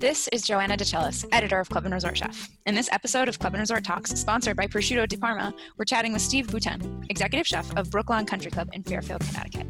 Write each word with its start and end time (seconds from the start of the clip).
This 0.00 0.28
is 0.28 0.40
Joanna 0.40 0.78
DeCellis, 0.78 1.26
editor 1.30 1.60
of 1.60 1.68
Club 1.68 1.84
and 1.84 1.92
Resort 1.92 2.16
Chef. 2.16 2.48
In 2.64 2.74
this 2.74 2.88
episode 2.90 3.28
of 3.28 3.38
Club 3.38 3.52
and 3.52 3.60
Resort 3.60 3.84
Talks, 3.84 4.10
sponsored 4.12 4.56
by 4.56 4.66
Prosciutto 4.66 5.06
di 5.06 5.18
Parma, 5.18 5.52
we're 5.76 5.84
chatting 5.84 6.14
with 6.14 6.22
Steve 6.22 6.46
Boutin, 6.46 7.04
executive 7.10 7.46
chef 7.46 7.70
of 7.76 7.90
Brooklawn 7.90 8.26
Country 8.26 8.50
Club 8.50 8.70
in 8.72 8.82
Fairfield, 8.82 9.20
Connecticut. 9.20 9.66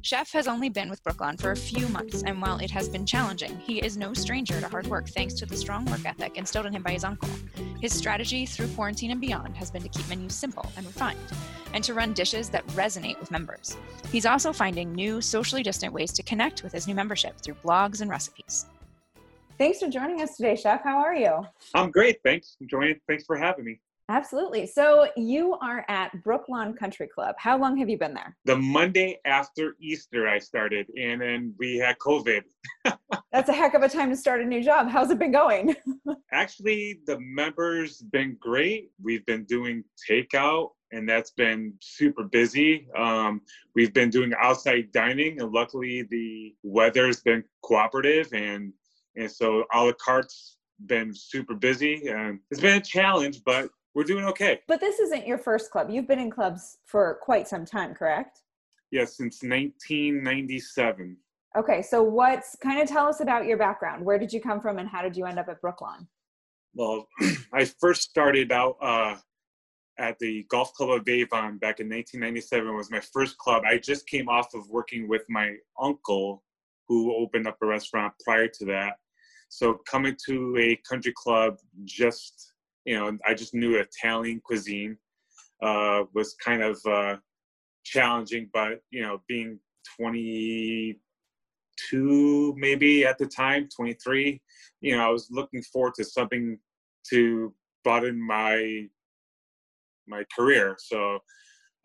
Chef 0.00 0.32
has 0.32 0.48
only 0.48 0.70
been 0.70 0.88
with 0.88 1.04
Brooklawn 1.04 1.38
for 1.38 1.50
a 1.50 1.56
few 1.56 1.86
months, 1.88 2.22
and 2.22 2.40
while 2.40 2.56
it 2.60 2.70
has 2.70 2.88
been 2.88 3.04
challenging, 3.04 3.58
he 3.58 3.78
is 3.80 3.98
no 3.98 4.14
stranger 4.14 4.58
to 4.58 4.68
hard 4.68 4.86
work 4.86 5.06
thanks 5.10 5.34
to 5.34 5.44
the 5.44 5.54
strong 5.54 5.84
work 5.84 6.06
ethic 6.06 6.38
instilled 6.38 6.64
in 6.64 6.72
him 6.72 6.82
by 6.82 6.92
his 6.92 7.04
uncle. 7.04 7.28
His 7.82 7.92
strategy 7.92 8.46
through 8.46 8.68
quarantine 8.68 9.10
and 9.10 9.20
beyond 9.20 9.54
has 9.58 9.70
been 9.70 9.82
to 9.82 9.90
keep 9.90 10.08
menus 10.08 10.34
simple 10.34 10.64
and 10.78 10.86
refined, 10.86 11.18
and 11.74 11.84
to 11.84 11.92
run 11.92 12.14
dishes 12.14 12.48
that 12.48 12.66
resonate 12.68 13.20
with 13.20 13.30
members. 13.30 13.76
He's 14.10 14.24
also 14.24 14.50
finding 14.50 14.94
new, 14.94 15.20
socially 15.20 15.62
distant 15.62 15.92
ways 15.92 16.10
to 16.14 16.22
connect 16.22 16.62
with 16.62 16.72
his 16.72 16.86
new 16.86 16.94
membership 16.94 17.38
through 17.38 17.56
blogs 17.56 18.00
and 18.00 18.08
recipes. 18.08 18.64
Thanks 19.56 19.78
for 19.78 19.88
joining 19.88 20.20
us 20.20 20.36
today, 20.36 20.56
Chef. 20.56 20.82
How 20.82 20.98
are 20.98 21.14
you? 21.14 21.46
I'm 21.74 21.92
great. 21.92 22.18
Thanks. 22.24 22.56
Joanne, 22.68 23.00
thanks 23.06 23.24
for 23.24 23.36
having 23.36 23.64
me. 23.64 23.80
Absolutely. 24.08 24.66
So 24.66 25.08
you 25.16 25.54
are 25.62 25.84
at 25.88 26.10
Brooklawn 26.24 26.76
Country 26.76 27.06
Club. 27.06 27.36
How 27.38 27.56
long 27.56 27.76
have 27.78 27.88
you 27.88 27.96
been 27.96 28.12
there? 28.12 28.36
The 28.44 28.56
Monday 28.56 29.20
after 29.24 29.76
Easter, 29.80 30.28
I 30.28 30.40
started, 30.40 30.88
and 31.00 31.22
then 31.22 31.54
we 31.58 31.76
had 31.76 31.98
COVID. 31.98 32.42
That's 33.32 33.48
a 33.48 33.52
heck 33.52 33.74
of 33.74 33.82
a 33.82 33.88
time 33.88 34.10
to 34.10 34.16
start 34.16 34.40
a 34.42 34.44
new 34.44 34.62
job. 34.62 34.88
How's 34.88 35.10
it 35.10 35.20
been 35.20 35.32
going? 35.32 35.76
Actually, 36.32 36.98
the 37.06 37.18
members 37.20 38.02
been 38.02 38.36
great. 38.40 38.90
We've 39.02 39.24
been 39.24 39.44
doing 39.44 39.84
takeout, 40.10 40.70
and 40.92 41.08
that's 41.08 41.30
been 41.30 41.74
super 41.80 42.24
busy. 42.24 42.88
Um, 42.96 43.40
we've 43.74 43.94
been 43.94 44.10
doing 44.10 44.32
outside 44.38 44.92
dining, 44.92 45.40
and 45.40 45.52
luckily 45.52 46.02
the 46.02 46.54
weather's 46.62 47.20
been 47.20 47.42
cooperative, 47.62 48.32
and 48.32 48.72
and 49.16 49.30
so 49.30 49.64
a 49.72 49.84
la 49.84 49.92
carte's 49.92 50.56
been 50.86 51.14
super 51.14 51.54
busy 51.54 52.08
and 52.08 52.40
it's 52.50 52.60
been 52.60 52.78
a 52.78 52.80
challenge 52.80 53.40
but 53.44 53.70
we're 53.94 54.04
doing 54.04 54.24
okay. 54.24 54.60
But 54.66 54.80
this 54.80 54.98
isn't 54.98 55.24
your 55.24 55.38
first 55.38 55.70
club. 55.70 55.88
You've 55.88 56.08
been 56.08 56.18
in 56.18 56.28
clubs 56.28 56.78
for 56.84 57.20
quite 57.22 57.46
some 57.46 57.64
time 57.64 57.94
correct? 57.94 58.40
Yes 58.90 59.00
yeah, 59.20 59.26
since 59.26 59.42
1997 59.42 61.16
okay 61.56 61.82
so 61.82 62.02
what's 62.02 62.56
kind 62.56 62.80
of 62.80 62.88
tell 62.88 63.06
us 63.06 63.20
about 63.20 63.46
your 63.46 63.56
background. 63.56 64.04
Where 64.04 64.18
did 64.18 64.32
you 64.32 64.40
come 64.40 64.60
from 64.60 64.78
and 64.78 64.88
how 64.88 65.02
did 65.02 65.16
you 65.16 65.26
end 65.26 65.38
up 65.38 65.48
at 65.48 65.62
brooklawn 65.62 66.06
well 66.74 67.06
i 67.52 67.64
first 67.64 68.02
started 68.02 68.50
out 68.50 68.76
uh, 68.82 69.16
at 69.98 70.18
the 70.18 70.44
golf 70.48 70.72
club 70.74 70.90
of 70.90 71.08
avon 71.08 71.58
back 71.58 71.80
in 71.80 71.88
1997 71.88 72.74
was 72.74 72.90
my 72.90 73.00
first 73.12 73.38
club. 73.38 73.62
I 73.66 73.78
just 73.78 74.06
came 74.06 74.28
off 74.28 74.54
of 74.54 74.68
working 74.68 75.08
with 75.08 75.22
my 75.28 75.54
uncle 75.80 76.42
who 76.88 77.14
opened 77.14 77.46
up 77.46 77.56
a 77.62 77.66
restaurant 77.66 78.12
prior 78.24 78.48
to 78.48 78.64
that 78.66 78.94
so 79.48 79.80
coming 79.88 80.16
to 80.26 80.56
a 80.58 80.76
country 80.88 81.12
club, 81.16 81.58
just 81.84 82.52
you 82.84 82.96
know, 82.96 83.16
I 83.26 83.34
just 83.34 83.54
knew 83.54 83.76
Italian 83.76 84.40
cuisine 84.44 84.98
uh, 85.62 86.02
was 86.12 86.34
kind 86.34 86.62
of 86.62 86.78
uh, 86.86 87.16
challenging, 87.84 88.50
but 88.52 88.82
you 88.90 89.02
know, 89.02 89.22
being 89.28 89.58
22 89.98 92.54
maybe 92.56 93.06
at 93.06 93.18
the 93.18 93.26
time, 93.26 93.68
23, 93.74 94.40
you 94.80 94.96
know, 94.96 95.06
I 95.06 95.10
was 95.10 95.28
looking 95.30 95.62
forward 95.62 95.94
to 95.94 96.04
something 96.04 96.58
to 97.10 97.54
broaden 97.82 98.20
my 98.20 98.86
my 100.06 100.24
career. 100.36 100.76
So 100.78 101.16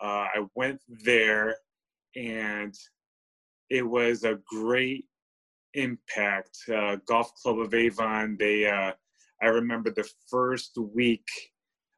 uh, 0.01 0.27
I 0.33 0.45
went 0.55 0.81
there, 1.05 1.55
and 2.15 2.73
it 3.69 3.83
was 3.83 4.23
a 4.23 4.39
great 4.49 5.05
impact. 5.73 6.57
Uh, 6.73 6.97
Golf 7.07 7.33
Club 7.35 7.59
of 7.59 7.73
Avon, 7.73 8.37
they, 8.39 8.67
uh, 8.67 8.91
I 9.41 9.47
remember 9.47 9.91
the 9.91 10.09
first 10.29 10.77
week, 10.77 11.27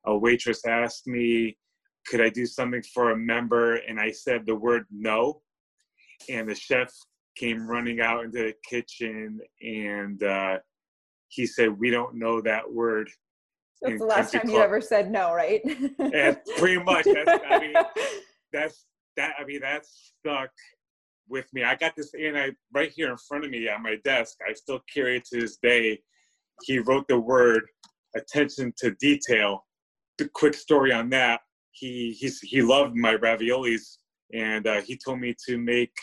a 0.05 0.17
waitress 0.17 0.65
asked 0.65 1.07
me, 1.07 1.57
could 2.07 2.21
I 2.21 2.29
do 2.29 2.45
something 2.45 2.83
for 2.93 3.11
a 3.11 3.17
member? 3.17 3.75
And 3.75 3.99
I 3.99 4.11
said 4.11 4.45
the 4.45 4.55
word 4.55 4.85
no. 4.91 5.41
And 6.29 6.49
the 6.49 6.55
chef 6.55 6.91
came 7.35 7.67
running 7.67 8.01
out 8.01 8.23
into 8.23 8.39
the 8.39 8.53
kitchen 8.67 9.39
and 9.61 10.21
uh, 10.23 10.57
he 11.29 11.45
said, 11.45 11.79
We 11.79 11.89
don't 11.89 12.15
know 12.15 12.41
that 12.41 12.71
word. 12.71 13.09
That's 13.81 13.99
the 13.99 14.05
last 14.05 14.31
time 14.31 14.41
Club. 14.41 14.53
you 14.53 14.61
ever 14.61 14.81
said 14.81 15.11
no, 15.11 15.33
right? 15.33 15.61
and 15.99 16.37
pretty 16.57 16.83
much. 16.83 17.05
That's, 17.05 17.43
I 17.49 17.59
mean, 17.59 17.73
that's 18.53 18.85
that. 19.17 19.33
I 19.39 19.45
mean, 19.45 19.61
that 19.61 19.85
stuck 19.85 20.51
with 21.31 21.51
me. 21.53 21.63
I 21.63 21.75
got 21.75 21.95
this 21.95 22.13
and 22.13 22.37
I 22.37 22.51
right 22.73 22.91
here 22.93 23.09
in 23.09 23.17
front 23.17 23.45
of 23.45 23.51
me 23.51 23.67
on 23.69 23.81
my 23.81 23.95
desk. 24.03 24.37
I 24.47 24.53
still 24.53 24.81
carry 24.93 25.17
it 25.17 25.25
to 25.25 25.39
this 25.39 25.57
day. 25.63 26.01
He 26.63 26.79
wrote 26.79 27.07
the 27.07 27.19
word 27.19 27.63
attention 28.15 28.73
to 28.77 28.91
detail. 28.99 29.65
The 30.17 30.29
quick 30.29 30.53
story 30.53 30.91
on 30.91 31.09
that. 31.11 31.41
He 31.71 32.15
he's, 32.19 32.39
he 32.41 32.61
loved 32.61 32.95
my 32.95 33.15
raviolis, 33.15 33.97
and 34.33 34.67
uh, 34.67 34.81
he 34.81 34.97
told 34.97 35.21
me 35.21 35.33
to 35.47 35.57
make 35.57 35.93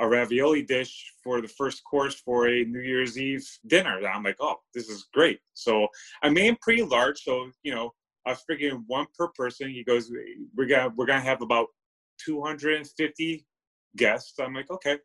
a 0.00 0.08
ravioli 0.08 0.62
dish 0.62 1.12
for 1.22 1.42
the 1.42 1.48
first 1.48 1.82
course 1.84 2.14
for 2.14 2.48
a 2.48 2.64
New 2.64 2.80
Year's 2.80 3.18
Eve 3.18 3.46
dinner. 3.66 4.00
I'm 4.08 4.22
like, 4.22 4.36
oh, 4.40 4.56
this 4.74 4.88
is 4.88 5.06
great. 5.12 5.38
So 5.52 5.88
I 6.22 6.30
made 6.30 6.58
pretty 6.60 6.82
large. 6.82 7.20
So 7.20 7.50
you 7.62 7.74
know, 7.74 7.92
I 8.26 8.30
was 8.30 8.42
figuring 8.48 8.84
one 8.86 9.06
per 9.16 9.28
person. 9.28 9.68
He 9.68 9.84
goes, 9.84 10.10
we're 10.56 10.66
gonna 10.66 10.92
we're 10.96 11.06
gonna 11.06 11.20
have 11.20 11.42
about 11.42 11.66
250 12.24 13.46
guests. 13.98 14.38
I'm 14.38 14.54
like, 14.54 14.70
okay. 14.70 14.98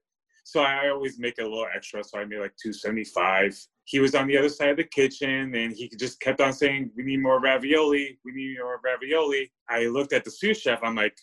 So 0.46 0.62
I 0.62 0.90
always 0.90 1.20
make 1.20 1.36
it 1.38 1.44
a 1.44 1.50
little 1.50 1.68
extra. 1.74 2.04
So 2.04 2.20
I 2.20 2.26
made 2.26 2.40
like 2.40 2.56
275. 2.62 3.58
He 3.86 4.00
was 4.00 4.14
on 4.16 4.28
the 4.28 4.38
other 4.38 4.50
side 4.50 4.70
of 4.70 4.78
the 4.78 4.84
kitchen 4.84 5.56
and 5.56 5.74
he 5.74 5.90
just 5.98 6.20
kept 6.20 6.42
on 6.42 6.54
saying, 6.54 6.92
we 6.96 7.04
need 7.04 7.22
more 7.22 7.40
ravioli. 7.40 8.20
We 8.26 8.32
need 8.34 8.58
more 8.62 8.80
ravioli. 8.84 9.52
I 9.70 9.86
looked 9.88 10.14
at 10.14 10.24
the 10.24 10.32
sous 10.32 10.60
chef. 10.60 10.80
I'm 10.84 10.96
like, 10.96 11.18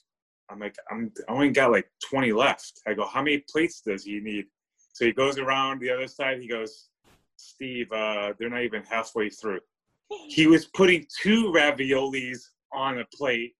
I'm 0.50 0.58
like, 0.58 0.76
I'm 0.90 1.12
I 1.28 1.32
only 1.32 1.50
got 1.50 1.70
like 1.70 1.88
20 2.10 2.32
left. 2.32 2.80
I 2.86 2.94
go, 2.94 3.06
how 3.06 3.22
many 3.22 3.44
plates 3.50 3.82
does 3.82 4.04
he 4.04 4.20
need? 4.20 4.46
So 4.92 5.04
he 5.04 5.12
goes 5.12 5.38
around 5.38 5.80
the 5.80 5.90
other 5.90 6.08
side. 6.08 6.40
He 6.40 6.48
goes, 6.48 6.88
Steve, 7.36 7.90
uh, 7.92 8.32
they're 8.38 8.50
not 8.50 8.62
even 8.62 8.82
halfway 8.82 9.30
through. 9.30 9.60
He 10.28 10.46
was 10.46 10.66
putting 10.66 11.06
two 11.22 11.52
raviolis 11.54 12.40
on 12.72 12.98
a 12.98 13.04
plate 13.16 13.54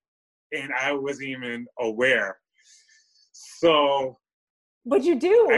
and 0.52 0.70
I 0.72 0.92
wasn't 0.92 1.28
even 1.28 1.66
aware. 1.78 2.38
So 3.40 4.18
what'd 4.84 5.06
you 5.06 5.18
do? 5.18 5.48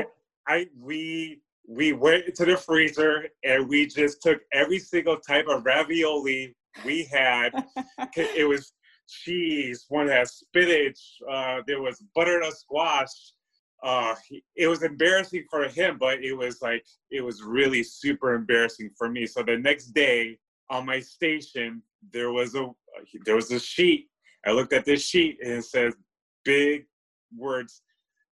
I, 0.47 0.55
I 0.55 0.67
we 0.79 1.41
we 1.69 1.93
went 1.93 2.35
to 2.37 2.45
the 2.45 2.57
freezer 2.57 3.27
and 3.45 3.69
we 3.69 3.87
just 3.87 4.23
took 4.23 4.41
every 4.53 4.79
single 4.79 5.19
type 5.19 5.47
of 5.49 5.65
ravioli 5.65 6.55
we 6.85 7.05
had. 7.05 7.51
it 8.17 8.49
was 8.49 8.73
cheese, 9.09 9.87
one 9.89 10.09
had 10.09 10.29
spinach, 10.29 10.99
uh, 11.31 11.61
there 11.67 11.81
was 11.81 12.03
butternut 12.15 12.57
squash. 12.57 13.33
Uh, 13.83 14.15
it 14.55 14.69
was 14.69 14.85
embarrassing 14.85 15.45
for 15.51 15.67
him, 15.67 15.97
but 15.99 16.23
it 16.23 16.35
was 16.35 16.63
like 16.63 16.85
it 17.11 17.21
was 17.21 17.43
really 17.43 17.83
super 17.83 18.35
embarrassing 18.35 18.91
for 18.97 19.09
me. 19.09 19.27
So 19.27 19.43
the 19.43 19.57
next 19.57 19.87
day 19.87 20.39
on 20.71 20.87
my 20.87 21.01
station, 21.01 21.83
there 22.13 22.31
was 22.31 22.55
a 22.55 22.69
there 23.25 23.35
was 23.35 23.51
a 23.51 23.59
sheet. 23.59 24.09
I 24.47 24.53
looked 24.53 24.73
at 24.73 24.85
this 24.85 25.03
sheet 25.03 25.39
and 25.43 25.55
it 25.55 25.65
says 25.65 25.95
big 26.45 26.87
words 27.37 27.83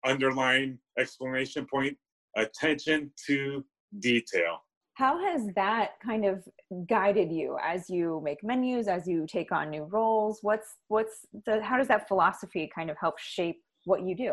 underline 0.04 0.78
exclamation 0.98 1.66
point 1.66 1.96
attention 2.36 3.10
to 3.26 3.64
detail. 3.98 4.62
How 4.94 5.18
has 5.24 5.48
that 5.56 5.92
kind 6.04 6.24
of 6.24 6.46
guided 6.86 7.32
you 7.32 7.56
as 7.62 7.88
you 7.88 8.20
make 8.22 8.44
menus 8.44 8.86
as 8.86 9.06
you 9.06 9.26
take 9.26 9.50
on 9.50 9.70
new 9.70 9.84
roles? 9.84 10.40
What's 10.42 10.76
what's 10.88 11.26
the 11.46 11.62
how 11.62 11.78
does 11.78 11.88
that 11.88 12.06
philosophy 12.06 12.70
kind 12.74 12.90
of 12.90 12.96
help 12.98 13.18
shape 13.18 13.62
what 13.84 14.02
you 14.02 14.14
do? 14.14 14.32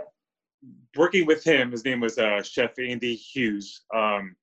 Working 0.96 1.26
with 1.26 1.44
him 1.44 1.72
his 1.72 1.86
name 1.86 2.02
was 2.02 2.18
uh, 2.18 2.42
chef 2.44 2.78
andy 2.80 3.16
hughes. 3.16 3.82
Um, 3.96 4.36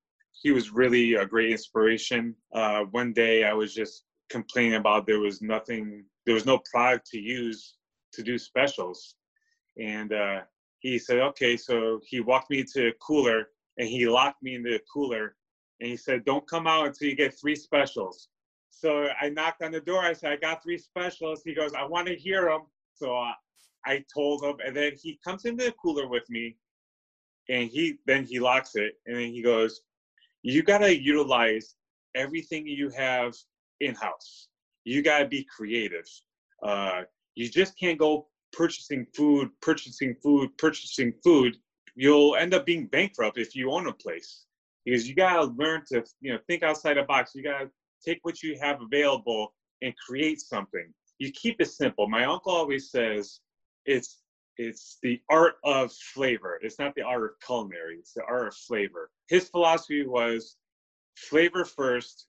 he 0.43 0.51
was 0.51 0.73
really 0.73 1.15
a 1.15 1.27
great 1.27 1.51
inspiration. 1.51 2.35
Uh, 2.55 2.85
one 2.91 3.13
day 3.13 3.45
i 3.45 3.53
was 3.53 3.75
just 3.75 4.05
complaining 4.31 4.75
about 4.75 5.07
there 5.07 5.21
was 5.21 5.43
nothing 5.43 6.05
there 6.25 6.35
was 6.35 6.47
no 6.47 6.59
product 6.73 7.07
to 7.11 7.19
use 7.19 7.75
to 8.15 8.23
do 8.23 8.39
specials 8.39 9.17
and 9.79 10.13
uh, 10.13 10.41
he 10.81 10.99
said, 10.99 11.19
okay. 11.19 11.57
So 11.57 12.01
he 12.05 12.21
walked 12.21 12.51
me 12.51 12.65
to 12.75 12.89
a 12.89 12.93
cooler 13.01 13.49
and 13.79 13.89
he 13.89 14.07
locked 14.07 14.43
me 14.43 14.55
in 14.55 14.63
the 14.63 14.81
cooler 14.93 15.37
and 15.81 15.91
he 15.91 15.97
said, 15.97 16.25
don't 16.25 16.49
come 16.49 16.67
out 16.67 16.87
until 16.87 17.09
you 17.09 17.17
get 17.17 17.39
three 17.39 17.57
specials. 17.57 18.29
So 18.71 19.09
I 19.21 19.29
knocked 19.29 19.63
on 19.63 19.73
the 19.73 19.81
door. 19.81 20.03
I 20.03 20.13
said, 20.13 20.33
I 20.33 20.37
got 20.37 20.63
three 20.63 20.79
specials. 20.79 21.43
He 21.45 21.55
goes, 21.55 21.73
I 21.75 21.85
want 21.85 22.07
to 22.09 22.15
hear 22.15 22.45
them. 22.45 22.63
So 22.95 23.17
uh, 23.17 23.33
I 23.87 24.05
told 24.13 24.43
him, 24.43 24.57
and 24.65 24.77
then 24.77 24.93
he 25.01 25.19
comes 25.25 25.45
into 25.45 25.65
the 25.65 25.73
cooler 25.73 26.09
with 26.09 26.29
me, 26.31 26.57
and 27.49 27.69
he 27.69 27.99
then 28.07 28.25
he 28.25 28.41
locks 28.41 28.77
it, 28.77 28.95
and 29.07 29.17
then 29.17 29.31
he 29.31 29.43
goes, 29.43 29.83
"You 30.43 30.63
gotta 30.63 30.97
utilize 30.99 31.77
everything 32.15 32.67
you 32.67 32.89
have 32.91 33.35
in 33.81 33.95
house. 33.95 34.49
You 34.85 35.03
gotta 35.03 35.27
be 35.27 35.45
creative. 35.45 36.07
Uh, 36.63 37.03
you 37.35 37.49
just 37.51 37.79
can't 37.79 37.99
go 37.99 38.29
purchasing 38.57 39.07
food, 39.15 39.51
purchasing 39.61 40.15
food, 40.23 40.57
purchasing 40.59 41.13
food, 41.23 41.57
you'll 41.95 42.37
end 42.37 42.55
up 42.55 42.67
being 42.67 42.87
bankrupt 42.87 43.39
if 43.39 43.55
you 43.55 43.71
own 43.71 43.87
a 43.87 43.93
place. 43.93 44.47
because 44.85 45.09
you 45.09 45.15
gotta 45.15 45.45
learn 45.45 45.83
to 45.89 46.05
you 46.21 46.33
know 46.33 46.39
think 46.47 46.63
outside 46.63 46.97
the 46.97 47.03
box. 47.03 47.33
You 47.35 47.43
gotta 47.43 47.71
take 48.05 48.19
what 48.23 48.43
you 48.43 48.59
have 48.61 48.81
available 48.83 49.55
and 49.83 49.95
create 49.97 50.41
something. 50.41 50.93
You 51.19 51.33
keep 51.33 51.61
it 51.61 51.71
simple. 51.71 52.09
My 52.09 52.25
uncle 52.25 52.53
always 52.53 52.91
says 52.91 53.41
it's 53.87 54.21
it's 54.57 54.99
the 55.03 55.21
art 55.31 55.55
of 55.65 55.93
flavor. 55.93 56.61
It's 56.63 56.79
not 56.79 56.95
the 56.95 57.03
art 57.03 57.25
of 57.25 57.31
culinary. 57.45 57.97
It's 57.99 58.13
the 58.13 58.25
art 58.25 58.49
of 58.49 58.55
flavor. 58.55 59.11
His 59.29 59.49
philosophy 59.49 60.07
was 60.07 60.57
flavor 61.17 61.65
first, 61.65 62.27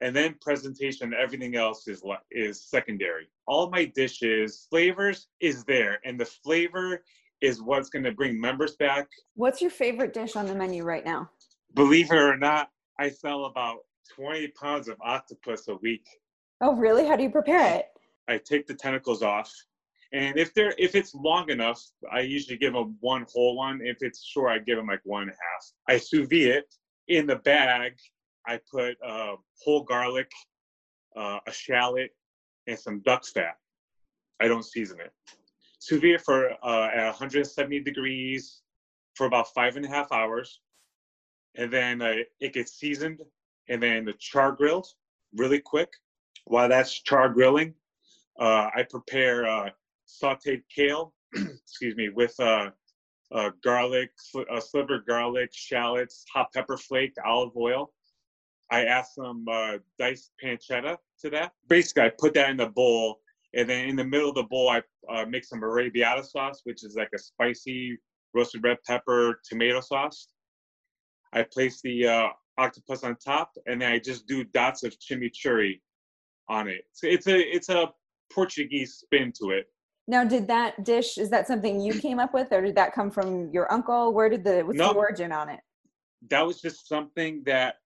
and 0.00 0.14
then 0.14 0.36
presentation. 0.40 1.14
Everything 1.14 1.56
else 1.56 1.88
is 1.88 2.02
is 2.30 2.68
secondary. 2.68 3.28
All 3.46 3.70
my 3.70 3.86
dishes, 3.86 4.66
flavors 4.70 5.28
is 5.40 5.64
there, 5.64 6.00
and 6.04 6.18
the 6.18 6.26
flavor 6.26 7.02
is 7.40 7.62
what's 7.62 7.90
going 7.90 8.04
to 8.04 8.12
bring 8.12 8.40
members 8.40 8.76
back. 8.76 9.08
What's 9.34 9.60
your 9.60 9.70
favorite 9.70 10.12
dish 10.12 10.36
on 10.36 10.46
the 10.46 10.54
menu 10.54 10.84
right 10.84 11.04
now? 11.04 11.30
Believe 11.74 12.10
it 12.10 12.16
or 12.16 12.36
not, 12.36 12.70
I 12.98 13.10
sell 13.10 13.44
about 13.44 13.78
20 14.14 14.48
pounds 14.48 14.88
of 14.88 14.96
octopus 15.02 15.68
a 15.68 15.76
week. 15.76 16.06
Oh, 16.60 16.74
really? 16.74 17.06
How 17.06 17.16
do 17.16 17.22
you 17.22 17.30
prepare 17.30 17.78
it? 17.78 17.86
I 18.28 18.38
take 18.38 18.66
the 18.66 18.74
tentacles 18.74 19.22
off, 19.22 19.52
and 20.12 20.38
if 20.38 20.54
they're 20.54 20.74
if 20.78 20.94
it's 20.94 21.14
long 21.14 21.50
enough, 21.50 21.82
I 22.12 22.20
usually 22.20 22.56
give 22.56 22.72
them 22.72 22.96
one 23.00 23.26
whole 23.32 23.56
one. 23.56 23.80
If 23.82 23.98
it's 24.00 24.24
short, 24.24 24.50
I 24.52 24.58
give 24.58 24.76
them 24.76 24.86
like 24.86 25.00
one 25.04 25.22
and 25.22 25.30
a 25.30 25.34
half. 25.34 25.72
I 25.88 25.98
sous 25.98 26.28
vide 26.28 26.48
it 26.48 26.74
in 27.08 27.26
the 27.26 27.36
bag. 27.36 27.92
I 28.46 28.60
put 28.70 28.96
uh, 29.04 29.36
whole 29.62 29.82
garlic, 29.82 30.30
uh, 31.16 31.38
a 31.46 31.52
shallot, 31.52 32.10
and 32.66 32.78
some 32.78 33.00
duck 33.00 33.24
fat. 33.26 33.56
I 34.40 34.48
don't 34.48 34.64
season 34.64 35.00
it. 35.00 35.12
Sous 35.78 36.00
vide 36.00 36.20
for 36.22 36.50
uh, 36.64 36.88
at 36.94 37.06
170 37.06 37.80
degrees 37.80 38.62
for 39.14 39.26
about 39.26 39.52
five 39.54 39.76
and 39.76 39.84
a 39.84 39.88
half 39.88 40.12
hours, 40.12 40.60
and 41.56 41.72
then 41.72 42.02
uh, 42.02 42.14
it 42.40 42.52
gets 42.52 42.72
seasoned, 42.72 43.20
and 43.68 43.82
then 43.82 44.04
the 44.04 44.12
char 44.18 44.52
grilled 44.52 44.86
really 45.34 45.60
quick. 45.60 45.92
While 46.44 46.68
that's 46.68 46.92
char 47.02 47.28
grilling, 47.28 47.74
uh, 48.38 48.68
I 48.74 48.84
prepare 48.88 49.46
uh, 49.46 49.70
sauteed 50.06 50.62
kale, 50.74 51.12
excuse 51.34 51.96
me, 51.96 52.10
with 52.10 52.38
uh, 52.38 52.70
uh, 53.32 53.50
garlic, 53.62 54.10
sl- 54.16 54.42
uh, 54.50 54.60
sliver 54.60 55.00
garlic, 55.06 55.50
shallots, 55.52 56.24
hot 56.32 56.52
pepper 56.52 56.76
flake, 56.76 57.14
olive 57.24 57.56
oil. 57.56 57.92
I 58.70 58.84
add 58.84 59.06
some 59.06 59.46
uh, 59.50 59.78
diced 59.98 60.32
pancetta 60.42 60.96
to 61.20 61.30
that. 61.30 61.52
Basically, 61.68 62.02
I 62.02 62.10
put 62.10 62.34
that 62.34 62.50
in 62.50 62.56
the 62.56 62.66
bowl, 62.68 63.20
and 63.54 63.68
then 63.68 63.88
in 63.88 63.96
the 63.96 64.04
middle 64.04 64.30
of 64.30 64.34
the 64.34 64.42
bowl, 64.42 64.68
I 64.68 64.82
uh, 65.08 65.24
make 65.26 65.44
some 65.44 65.60
arrabbiata 65.60 66.24
sauce, 66.24 66.62
which 66.64 66.84
is 66.84 66.96
like 66.96 67.10
a 67.14 67.18
spicy 67.18 67.98
roasted 68.34 68.64
red 68.64 68.78
pepper 68.86 69.40
tomato 69.48 69.80
sauce. 69.80 70.28
I 71.32 71.42
place 71.42 71.80
the 71.82 72.06
uh, 72.06 72.28
octopus 72.58 73.04
on 73.04 73.16
top, 73.16 73.52
and 73.66 73.80
then 73.80 73.92
I 73.92 73.98
just 73.98 74.26
do 74.26 74.44
dots 74.44 74.82
of 74.82 74.96
chimichurri 74.98 75.80
on 76.48 76.68
it. 76.68 76.84
So 76.92 77.06
it's 77.06 77.26
a 77.28 77.38
it's 77.38 77.68
a 77.68 77.92
Portuguese 78.32 78.94
spin 78.94 79.32
to 79.40 79.50
it. 79.50 79.66
Now, 80.08 80.24
did 80.24 80.46
that 80.48 80.84
dish 80.84 81.18
is 81.18 81.30
that 81.30 81.46
something 81.46 81.80
you 81.80 81.98
came 82.00 82.18
up 82.18 82.32
with, 82.34 82.52
or 82.52 82.62
did 82.62 82.76
that 82.76 82.94
come 82.94 83.10
from 83.10 83.50
your 83.52 83.72
uncle? 83.72 84.12
Where 84.12 84.28
did 84.28 84.44
the 84.44 84.62
what's 84.62 84.78
No. 84.78 84.92
the 84.92 84.98
origin 84.98 85.32
on 85.32 85.48
it? 85.48 85.60
That 86.30 86.46
was 86.46 86.60
just 86.60 86.88
something 86.88 87.42
that 87.44 87.76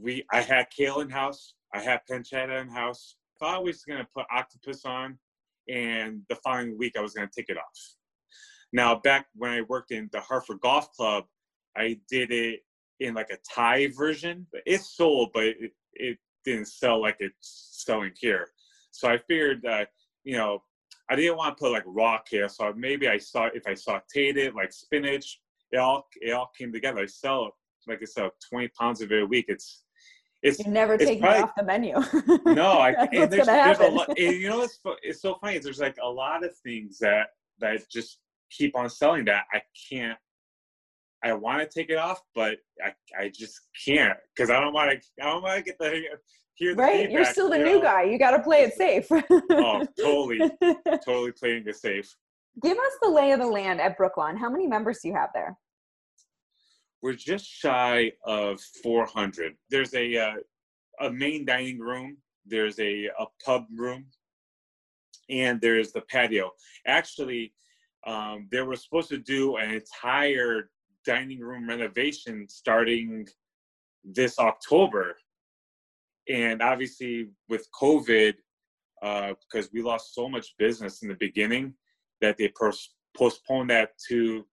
we 0.00 0.24
I 0.32 0.40
had 0.40 0.68
kale 0.76 1.00
in 1.00 1.10
house, 1.10 1.54
I 1.74 1.80
had 1.80 2.00
pancetta 2.10 2.60
in 2.60 2.68
house. 2.68 3.16
Thought 3.38 3.54
I 3.54 3.58
was 3.58 3.84
gonna 3.84 4.06
put 4.14 4.26
octopus 4.30 4.84
on, 4.84 5.18
and 5.68 6.22
the 6.28 6.36
following 6.36 6.76
week 6.78 6.96
I 6.96 7.00
was 7.00 7.14
gonna 7.14 7.30
take 7.34 7.48
it 7.48 7.56
off. 7.56 7.94
Now, 8.72 8.96
back 8.96 9.26
when 9.34 9.50
I 9.50 9.62
worked 9.62 9.90
in 9.90 10.08
the 10.12 10.20
Hartford 10.20 10.60
Golf 10.60 10.92
Club, 10.92 11.24
I 11.76 11.98
did 12.08 12.30
it 12.30 12.60
in 13.00 13.14
like 13.14 13.30
a 13.30 13.38
Thai 13.54 13.88
version. 13.96 14.46
It 14.66 14.82
sold, 14.82 15.30
but 15.32 15.44
it, 15.44 15.72
it 15.94 16.18
didn't 16.44 16.66
sell 16.68 17.00
like 17.00 17.16
it's 17.18 17.84
selling 17.84 18.12
here. 18.20 18.48
So 18.92 19.08
I 19.08 19.18
figured 19.18 19.62
that, 19.62 19.88
you 20.24 20.36
know, 20.36 20.62
I 21.08 21.16
didn't 21.16 21.36
want 21.36 21.56
to 21.56 21.60
put 21.60 21.72
like 21.72 21.82
raw 21.86 22.18
kale. 22.18 22.48
So 22.48 22.72
maybe 22.76 23.08
I 23.08 23.18
saw 23.18 23.48
if 23.52 23.66
I 23.66 23.72
sauteed 23.72 24.36
it 24.36 24.54
like 24.54 24.72
spinach, 24.72 25.40
it 25.72 25.78
all 25.78 26.06
it 26.20 26.32
all 26.32 26.50
came 26.56 26.72
together. 26.72 27.00
I 27.00 27.06
sell 27.06 27.52
like 27.86 28.00
I 28.02 28.04
sell 28.04 28.30
20 28.50 28.68
pounds 28.78 29.00
of 29.00 29.12
it 29.12 29.22
a 29.22 29.26
week. 29.26 29.46
It's 29.48 29.84
it's 30.42 30.58
You're 30.58 30.72
never 30.72 30.94
It's 30.94 31.04
taking 31.04 31.20
probably- 31.22 31.40
it 31.40 31.44
off 31.44 31.54
the 31.56 31.64
menu. 31.64 31.94
no, 32.54 32.78
I 32.78 32.90
and 33.12 33.30
there's, 33.30 33.46
there's 33.46 33.78
a 33.78 33.88
lot. 33.88 34.08
and 34.08 34.18
you 34.36 34.48
know, 34.48 34.62
it's 34.62 34.80
it's 35.02 35.20
so 35.20 35.34
funny. 35.40 35.58
There's 35.58 35.80
like 35.80 35.96
a 36.02 36.08
lot 36.08 36.44
of 36.44 36.56
things 36.58 36.98
that 36.98 37.28
that 37.58 37.88
just 37.90 38.18
keep 38.50 38.76
on 38.76 38.88
selling 38.88 39.24
that 39.26 39.44
I 39.52 39.60
can't. 39.90 40.18
I 41.22 41.34
want 41.34 41.60
to 41.60 41.68
take 41.68 41.90
it 41.90 41.98
off, 41.98 42.22
but 42.34 42.56
I 42.82 42.92
I 43.18 43.28
just 43.34 43.60
can't 43.86 44.16
because 44.34 44.48
I 44.50 44.60
don't 44.60 44.72
want 44.72 44.90
to. 44.90 45.22
I 45.22 45.30
don't 45.30 45.42
want 45.42 45.58
to 45.58 45.62
get 45.62 45.78
the 45.78 46.02
hear 46.54 46.74
the 46.74 46.82
right? 46.82 47.10
You're 47.10 47.26
still 47.26 47.50
the 47.50 47.58
you 47.58 47.64
new 47.64 47.76
know? 47.76 47.82
guy. 47.82 48.04
You 48.04 48.18
got 48.18 48.30
to 48.30 48.42
play 48.42 48.62
it 48.62 48.74
safe. 48.74 49.06
Oh, 49.10 49.84
totally, 49.98 50.50
totally 51.04 51.32
playing 51.32 51.64
it 51.66 51.76
safe. 51.76 52.14
Give 52.62 52.78
us 52.78 52.92
the 53.02 53.10
lay 53.10 53.32
of 53.32 53.40
the 53.40 53.46
land 53.46 53.80
at 53.80 53.98
Brooklawn. 53.98 54.38
How 54.38 54.48
many 54.48 54.66
members 54.66 55.00
do 55.02 55.08
you 55.08 55.14
have 55.14 55.30
there? 55.34 55.56
We're 57.02 57.14
just 57.14 57.46
shy 57.46 58.12
of 58.24 58.60
400. 58.82 59.54
There's 59.70 59.94
a 59.94 60.16
uh, 60.16 60.34
a 61.00 61.10
main 61.10 61.44
dining 61.46 61.78
room. 61.78 62.18
There's 62.46 62.78
a 62.78 63.06
a 63.18 63.26
pub 63.44 63.66
room, 63.74 64.06
and 65.30 65.60
there's 65.60 65.92
the 65.92 66.02
patio. 66.02 66.52
Actually, 66.86 67.52
um, 68.06 68.48
they 68.50 68.60
were 68.60 68.76
supposed 68.76 69.08
to 69.10 69.18
do 69.18 69.56
an 69.56 69.70
entire 69.70 70.70
dining 71.06 71.40
room 71.40 71.68
renovation 71.68 72.46
starting 72.48 73.26
this 74.04 74.38
October, 74.38 75.16
and 76.28 76.60
obviously 76.62 77.30
with 77.48 77.66
COVID, 77.80 78.34
uh, 79.02 79.32
because 79.40 79.70
we 79.72 79.80
lost 79.82 80.14
so 80.14 80.28
much 80.28 80.54
business 80.58 81.02
in 81.02 81.08
the 81.08 81.14
beginning, 81.14 81.74
that 82.20 82.36
they 82.36 82.52
pos- 82.58 82.94
postponed 83.16 83.70
that 83.70 83.92
to 84.08 84.44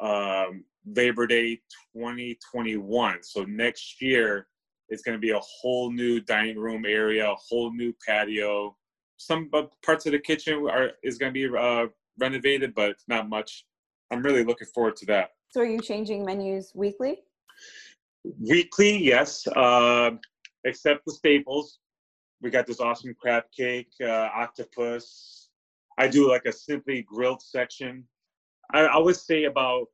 um, 0.00 0.64
Labor 0.86 1.26
Day 1.26 1.56
2021. 1.94 3.18
So 3.22 3.44
next 3.44 4.00
year 4.00 4.46
it's 4.88 5.02
going 5.02 5.16
to 5.16 5.20
be 5.20 5.30
a 5.30 5.40
whole 5.40 5.90
new 5.92 6.20
dining 6.20 6.58
room 6.58 6.84
area, 6.86 7.30
a 7.30 7.36
whole 7.36 7.72
new 7.72 7.94
patio. 8.06 8.76
Some 9.16 9.50
parts 9.84 10.06
of 10.06 10.12
the 10.12 10.18
kitchen 10.18 10.66
are 10.70 10.92
is 11.02 11.18
going 11.18 11.32
to 11.32 11.48
be 11.48 11.56
uh, 11.56 11.86
renovated, 12.18 12.74
but 12.74 12.96
not 13.08 13.28
much. 13.28 13.66
I'm 14.10 14.22
really 14.22 14.44
looking 14.44 14.66
forward 14.74 14.96
to 14.96 15.06
that. 15.06 15.30
So 15.50 15.60
are 15.60 15.66
you 15.66 15.80
changing 15.80 16.24
menus 16.24 16.72
weekly? 16.74 17.22
Weekly, 18.40 18.96
yes, 18.98 19.46
uh, 19.48 20.12
except 20.64 21.04
the 21.06 21.12
staples. 21.12 21.78
We 22.42 22.50
got 22.50 22.66
this 22.66 22.80
awesome 22.80 23.14
crab 23.20 23.44
cake, 23.56 23.92
uh, 24.02 24.28
octopus. 24.34 25.48
I 25.98 26.08
do 26.08 26.28
like 26.28 26.46
a 26.46 26.52
simply 26.52 27.02
grilled 27.02 27.42
section. 27.42 28.04
I, 28.72 28.80
I 28.80 28.98
would 28.98 29.16
say 29.16 29.44
about 29.44 29.88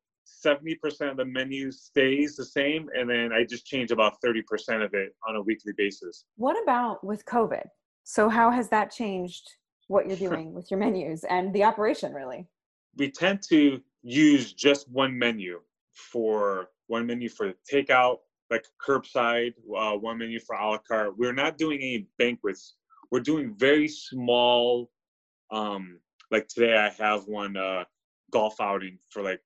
70% 0.45 1.11
of 1.11 1.17
the 1.17 1.25
menu 1.25 1.71
stays 1.71 2.37
the 2.37 2.45
same, 2.45 2.89
and 2.95 3.09
then 3.09 3.33
I 3.33 3.45
just 3.45 3.67
change 3.67 3.91
about 3.91 4.15
30% 4.25 4.85
of 4.85 4.95
it 4.95 5.15
on 5.29 5.37
a 5.37 5.43
weekly 5.43 5.73
basis. 5.77 6.25
What 6.37 6.61
about 6.63 7.05
with 7.05 7.25
COVID? 7.25 7.67
So 8.05 8.29
how 8.29 8.51
has 8.51 8.69
that 8.71 8.91
changed 8.91 9.49
what 9.89 10.07
you're 10.07 10.17
doing 10.31 10.53
with 10.53 10.71
your 10.71 10.81
menus 10.81 11.25
and 11.25 11.55
the 11.55 11.65
operation 11.65 12.13
really? 12.13 12.49
we 12.97 13.11
tend 13.11 13.43
to 13.51 13.81
use 14.03 14.53
just 14.53 14.89
one 14.91 15.19
menu 15.19 15.61
for 15.93 16.69
one 16.87 17.07
menu 17.07 17.29
for 17.29 17.53
takeout, 17.71 18.19
like 18.51 18.65
curbside, 18.85 19.55
uh, 19.77 19.93
one 19.93 20.19
menu 20.19 20.41
for 20.41 20.57
a 20.57 20.71
la 20.71 20.79
carte. 20.79 21.17
We're 21.17 21.33
not 21.33 21.59
doing 21.59 21.79
any 21.81 22.09
banquets. 22.19 22.77
We're 23.11 23.21
doing 23.21 23.55
very 23.57 23.89
small. 23.89 24.91
Um, 25.51 26.01
like 26.31 26.49
today, 26.49 26.77
I 26.77 26.91
have 27.03 27.27
one 27.27 27.57
uh, 27.57 27.85
golf 28.31 28.61
outing 28.61 28.99
for 29.11 29.23
like 29.23 29.41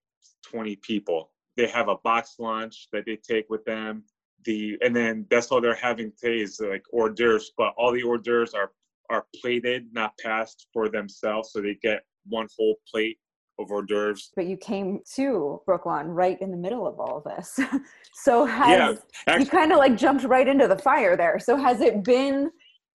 20 0.45 0.77
people. 0.77 1.31
They 1.57 1.67
have 1.69 1.89
a 1.89 1.97
box 1.97 2.37
lunch 2.39 2.89
that 2.93 3.05
they 3.07 3.17
take 3.17 3.51
with 3.51 3.65
them. 3.65 4.05
The 4.45 4.79
and 4.81 4.97
then 4.97 5.27
that's 5.31 5.49
all 5.49 5.61
they're 5.61 5.75
having 5.75 6.13
today 6.19 6.41
is 6.41 6.61
like 6.61 6.83
hors 6.93 7.11
d'oeuvres, 7.11 7.53
but 7.59 7.75
all 7.77 7.93
the 7.93 8.03
hors 8.03 8.19
d'oeuvres 8.19 8.55
are 8.55 8.73
are 9.11 9.27
plated, 9.41 9.93
not 9.93 10.17
passed 10.19 10.69
for 10.73 10.89
themselves, 10.89 11.51
so 11.53 11.61
they 11.61 11.77
get 11.83 12.05
one 12.27 12.47
whole 12.57 12.77
plate 12.91 13.19
of 13.59 13.71
hors 13.71 13.83
d'oeuvres. 13.83 14.31
But 14.35 14.47
you 14.47 14.57
came 14.57 15.01
to 15.17 15.61
Brooklawn 15.69 16.07
right 16.07 16.41
in 16.41 16.51
the 16.51 16.57
middle 16.57 16.87
of 16.87 16.99
all 16.99 17.19
of 17.19 17.25
this. 17.25 17.61
so 18.15 18.47
has 18.47 18.99
Yeah, 19.27 19.39
you 19.39 19.47
kind 19.47 19.73
of 19.73 19.79
like 19.79 19.97
jumped 19.97 20.25
right 20.25 20.49
into 20.49 20.67
the 20.67 20.79
fire 20.79 21.17
there. 21.17 21.39
So 21.39 21.57
has 21.57 21.81
it 21.81 22.03
been 22.03 22.51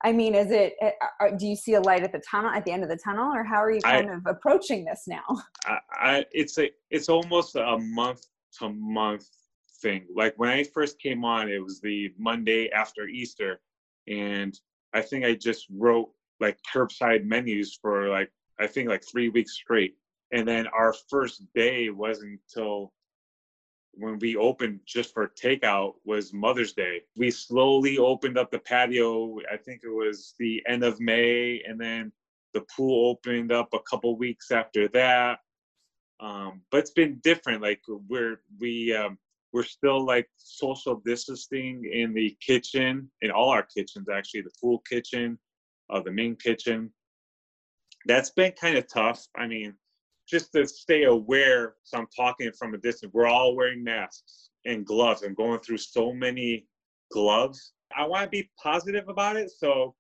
I 0.05 0.12
mean, 0.12 0.35
is 0.35 0.51
it 0.51 0.75
uh, 0.81 1.29
do 1.35 1.47
you 1.47 1.55
see 1.55 1.74
a 1.74 1.81
light 1.81 2.03
at 2.03 2.12
the 2.12 2.19
tunnel 2.19 2.51
at 2.51 2.63
the 2.63 2.71
end 2.71 2.83
of 2.83 2.89
the 2.89 2.97
tunnel 3.03 3.33
or 3.33 3.43
how 3.43 3.55
are 3.55 3.71
you 3.71 3.81
I- 3.83 4.03
kind 4.03 4.12
of 4.12 4.21
approaching 4.27 4.85
this 4.85 5.05
now? 5.07 5.24
I, 5.65 5.79
I 5.91 6.25
it's 6.31 6.59
a 6.59 6.69
it's 6.91 7.09
almost 7.09 7.55
a 7.55 7.79
month 7.79 8.21
to 8.59 8.69
month 8.69 9.27
thing. 9.81 10.05
Like 10.15 10.35
when 10.38 10.50
I 10.50 10.63
first 10.63 11.00
came 11.00 11.25
on, 11.25 11.50
it 11.50 11.57
was 11.57 11.81
the 11.81 12.13
Monday 12.19 12.69
after 12.69 13.07
Easter, 13.07 13.59
and 14.07 14.53
I 14.93 15.01
think 15.01 15.25
I 15.25 15.33
just 15.33 15.65
wrote 15.71 16.12
like 16.39 16.59
curbside 16.71 17.25
menus 17.25 17.79
for 17.81 18.09
like 18.09 18.29
I 18.59 18.67
think 18.67 18.89
like 18.89 19.03
three 19.12 19.29
weeks 19.29 19.53
straight. 19.53 19.95
And 20.31 20.47
then 20.47 20.67
our 20.67 20.93
first 21.09 21.41
day 21.55 21.89
wasn't 21.89 22.39
until 22.55 22.93
when 23.97 24.19
we 24.19 24.35
opened 24.35 24.79
just 24.85 25.13
for 25.13 25.31
takeout 25.41 25.93
was 26.03 26.33
Mother's 26.33 26.73
Day. 26.73 27.01
We 27.15 27.31
slowly 27.31 27.97
opened 27.97 28.37
up 28.37 28.51
the 28.51 28.59
patio. 28.59 29.37
I 29.51 29.57
think 29.57 29.81
it 29.83 29.89
was 29.89 30.33
the 30.39 30.61
end 30.67 30.83
of 30.83 30.99
May, 30.99 31.61
and 31.67 31.79
then 31.79 32.11
the 32.53 32.65
pool 32.75 33.09
opened 33.09 33.51
up 33.51 33.69
a 33.73 33.79
couple 33.79 34.17
weeks 34.17 34.51
after 34.51 34.87
that. 34.89 35.39
Um, 36.19 36.61
but 36.71 36.79
it's 36.79 36.91
been 36.91 37.19
different. 37.23 37.61
Like 37.61 37.81
we're 37.87 38.41
we 38.59 38.95
um, 38.95 39.17
we're 39.51 39.63
still 39.63 40.05
like 40.05 40.29
social 40.37 41.01
distancing 41.05 41.89
in 41.91 42.13
the 42.13 42.35
kitchen, 42.45 43.09
in 43.21 43.31
all 43.31 43.49
our 43.49 43.63
kitchens 43.63 44.07
actually, 44.13 44.41
the 44.41 44.51
pool 44.61 44.81
kitchen, 44.89 45.37
uh, 45.89 46.01
the 46.01 46.11
main 46.11 46.35
kitchen. 46.35 46.91
That's 48.05 48.29
been 48.29 48.53
kind 48.53 48.77
of 48.77 48.87
tough. 48.87 49.25
I 49.35 49.47
mean, 49.47 49.75
just 50.27 50.51
to 50.53 50.67
stay 50.67 51.03
aware. 51.03 51.75
So 51.84 51.98
I'm 51.98 52.08
talking 52.15 52.51
from 52.51 52.74
a 52.74 52.77
distance. 52.77 53.13
We're 53.13 53.27
all 53.27 53.55
wearing 53.55 53.84
masks 53.84 54.50
and 54.65 54.86
gloves. 54.86 55.24
I'm 55.24 55.34
going 55.34 55.60
through 55.60 55.77
so 55.77 56.12
many 56.12 56.65
gloves. 57.12 57.74
I 57.96 58.05
want 58.05 58.24
to 58.24 58.29
be 58.29 58.50
positive 58.62 59.08
about 59.08 59.36
it. 59.36 59.51
So, 59.51 59.96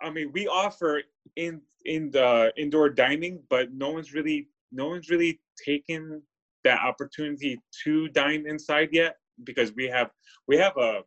I 0.00 0.10
mean, 0.10 0.30
we 0.32 0.46
offer 0.46 1.02
in 1.36 1.60
in 1.84 2.10
the 2.10 2.52
indoor 2.56 2.90
dining, 2.90 3.42
but 3.48 3.72
no 3.72 3.90
one's 3.90 4.12
really 4.12 4.48
no 4.72 4.88
one's 4.88 5.10
really 5.10 5.40
taken 5.64 6.22
that 6.64 6.80
opportunity 6.80 7.60
to 7.84 8.08
dine 8.08 8.44
inside 8.46 8.90
yet 8.92 9.16
because 9.44 9.72
we 9.74 9.86
have 9.86 10.10
we 10.48 10.56
have 10.56 10.76
a 10.76 11.00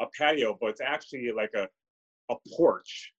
a 0.00 0.06
patio, 0.18 0.56
but 0.60 0.70
it's 0.70 0.80
actually 0.80 1.30
like 1.32 1.52
a 1.54 1.68
a 2.30 2.36
porch, 2.56 3.12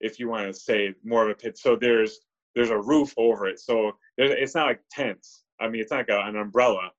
if 0.00 0.18
you 0.18 0.28
want 0.28 0.46
to 0.46 0.58
say 0.58 0.94
more 1.04 1.24
of 1.24 1.30
a 1.30 1.34
pit. 1.34 1.58
So 1.58 1.76
there's 1.76 2.20
there's 2.54 2.70
a 2.70 2.78
roof 2.78 3.12
over 3.16 3.46
it, 3.46 3.60
so 3.60 3.92
it's 4.16 4.54
not 4.54 4.66
like 4.66 4.80
tents. 4.90 5.44
I 5.60 5.68
mean, 5.68 5.80
it's 5.80 5.90
not 5.90 6.08
like 6.08 6.10
a, 6.10 6.28
an 6.28 6.36
umbrella, 6.36 6.90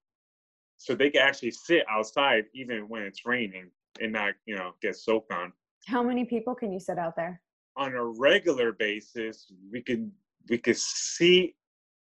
so 0.77 0.95
they 0.95 1.09
can 1.09 1.21
actually 1.21 1.51
sit 1.51 1.83
outside 1.89 2.45
even 2.53 2.89
when 2.89 3.03
it's 3.03 3.25
raining 3.25 3.69
and 4.01 4.11
not 4.11 4.33
you 4.45 4.55
know 4.55 4.71
get 4.81 4.95
soaked 4.95 5.31
on. 5.33 5.53
How 5.87 6.03
many 6.03 6.25
people 6.25 6.55
can 6.55 6.73
you 6.73 6.79
sit 6.79 6.97
out 6.97 7.15
there? 7.15 7.41
On 7.77 7.93
a 7.93 8.05
regular 8.05 8.71
basis, 8.71 9.45
we 9.71 9.81
can 9.81 10.11
we 10.49 10.57
could 10.57 10.77
see 10.77 11.55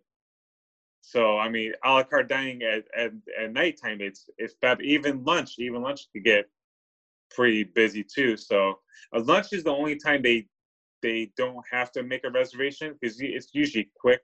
So 1.06 1.38
I 1.38 1.48
mean, 1.48 1.72
a 1.84 1.92
la 1.92 2.02
carte 2.02 2.28
dining 2.28 2.62
at 2.62 2.84
at, 2.96 3.12
at 3.38 3.52
nighttime, 3.52 4.00
it's 4.00 4.28
it's 4.38 4.54
bad. 4.60 4.80
Even 4.82 5.24
lunch, 5.24 5.54
even 5.58 5.82
lunch 5.82 6.06
could 6.12 6.24
get 6.24 6.46
pretty 7.30 7.64
busy 7.64 8.04
too. 8.04 8.36
So 8.36 8.78
uh, 9.14 9.20
lunch 9.20 9.52
is 9.52 9.64
the 9.64 9.70
only 9.72 9.96
time 9.96 10.22
they 10.22 10.46
they 11.02 11.30
don't 11.36 11.64
have 11.70 11.92
to 11.92 12.02
make 12.02 12.24
a 12.24 12.30
reservation 12.30 12.94
because 12.98 13.20
it's 13.20 13.50
usually 13.54 13.90
quick 14.00 14.22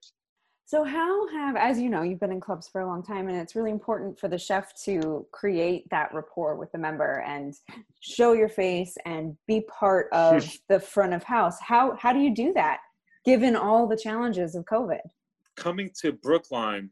so, 0.70 0.84
how 0.84 1.26
have, 1.30 1.56
as 1.56 1.80
you 1.80 1.90
know, 1.90 2.02
you've 2.02 2.20
been 2.20 2.30
in 2.30 2.38
clubs 2.38 2.68
for 2.68 2.80
a 2.80 2.87
long 2.87 3.02
time, 3.02 3.26
and 3.26 3.37
it's 3.37 3.56
really 3.56 3.72
important 3.72 4.20
for 4.20 4.28
the 4.28 4.38
chef 4.38 4.72
to 4.84 5.26
create 5.32 5.90
that 5.90 6.14
rapport 6.14 6.54
with 6.54 6.70
the 6.70 6.78
member 6.78 7.25
and 7.26 7.52
show 7.99 8.34
your 8.34 8.49
face 8.49 8.96
and 9.04 9.37
be 9.49 9.62
part 9.62 10.06
of 10.12 10.49
the 10.68 10.78
front 10.78 11.12
of 11.12 11.25
house. 11.25 11.58
How 11.60 11.96
how 11.96 12.12
do 12.12 12.20
you 12.20 12.32
do 12.32 12.52
that, 12.52 12.78
given 13.25 13.56
all 13.56 13.88
the 13.88 13.96
challenges 13.96 14.54
of 14.54 14.64
COVID? 14.64 15.00
Coming 15.61 15.90
to 16.00 16.14
Brooklawn, 16.14 16.88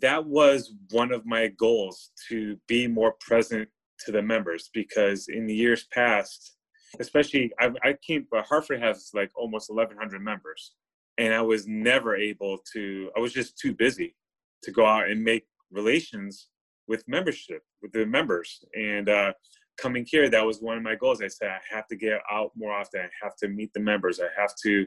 that 0.00 0.24
was 0.24 0.72
one 0.90 1.12
of 1.12 1.26
my 1.26 1.48
goals 1.48 2.12
to 2.28 2.56
be 2.66 2.86
more 2.88 3.14
present 3.20 3.68
to 4.00 4.10
the 4.10 4.22
members 4.22 4.70
because 4.72 5.28
in 5.28 5.46
the 5.46 5.54
years 5.54 5.86
past, 5.92 6.56
especially 6.98 7.52
I, 7.60 7.72
I 7.84 7.94
came, 8.04 8.26
but 8.30 8.46
Hartford 8.46 8.80
has 8.80 9.10
like 9.12 9.30
almost 9.36 9.68
1,100 9.68 10.20
members 10.20 10.72
and 11.18 11.34
I 11.34 11.42
was 11.42 11.66
never 11.66 12.16
able 12.16 12.58
to. 12.72 13.10
I 13.14 13.20
was 13.20 13.34
just 13.34 13.58
too 13.58 13.74
busy 13.74 14.16
to 14.62 14.72
go 14.72 14.86
out 14.86 15.10
and 15.10 15.22
make 15.22 15.44
relations 15.70 16.48
with 16.88 17.04
membership 17.06 17.62
with 17.82 17.92
the 17.92 18.06
members. 18.06 18.64
And 18.74 19.10
uh, 19.10 19.32
coming 19.78 20.06
here, 20.08 20.30
that 20.30 20.44
was 20.46 20.60
one 20.60 20.78
of 20.78 20.82
my 20.82 20.94
goals. 20.94 21.20
I 21.22 21.28
said 21.28 21.50
I 21.50 21.74
have 21.74 21.86
to 21.88 21.96
get 21.96 22.20
out 22.30 22.52
more 22.56 22.72
often. 22.72 23.00
I 23.00 23.08
have 23.22 23.36
to 23.36 23.48
meet 23.48 23.72
the 23.74 23.80
members. 23.80 24.20
I 24.20 24.28
have 24.40 24.54
to, 24.64 24.86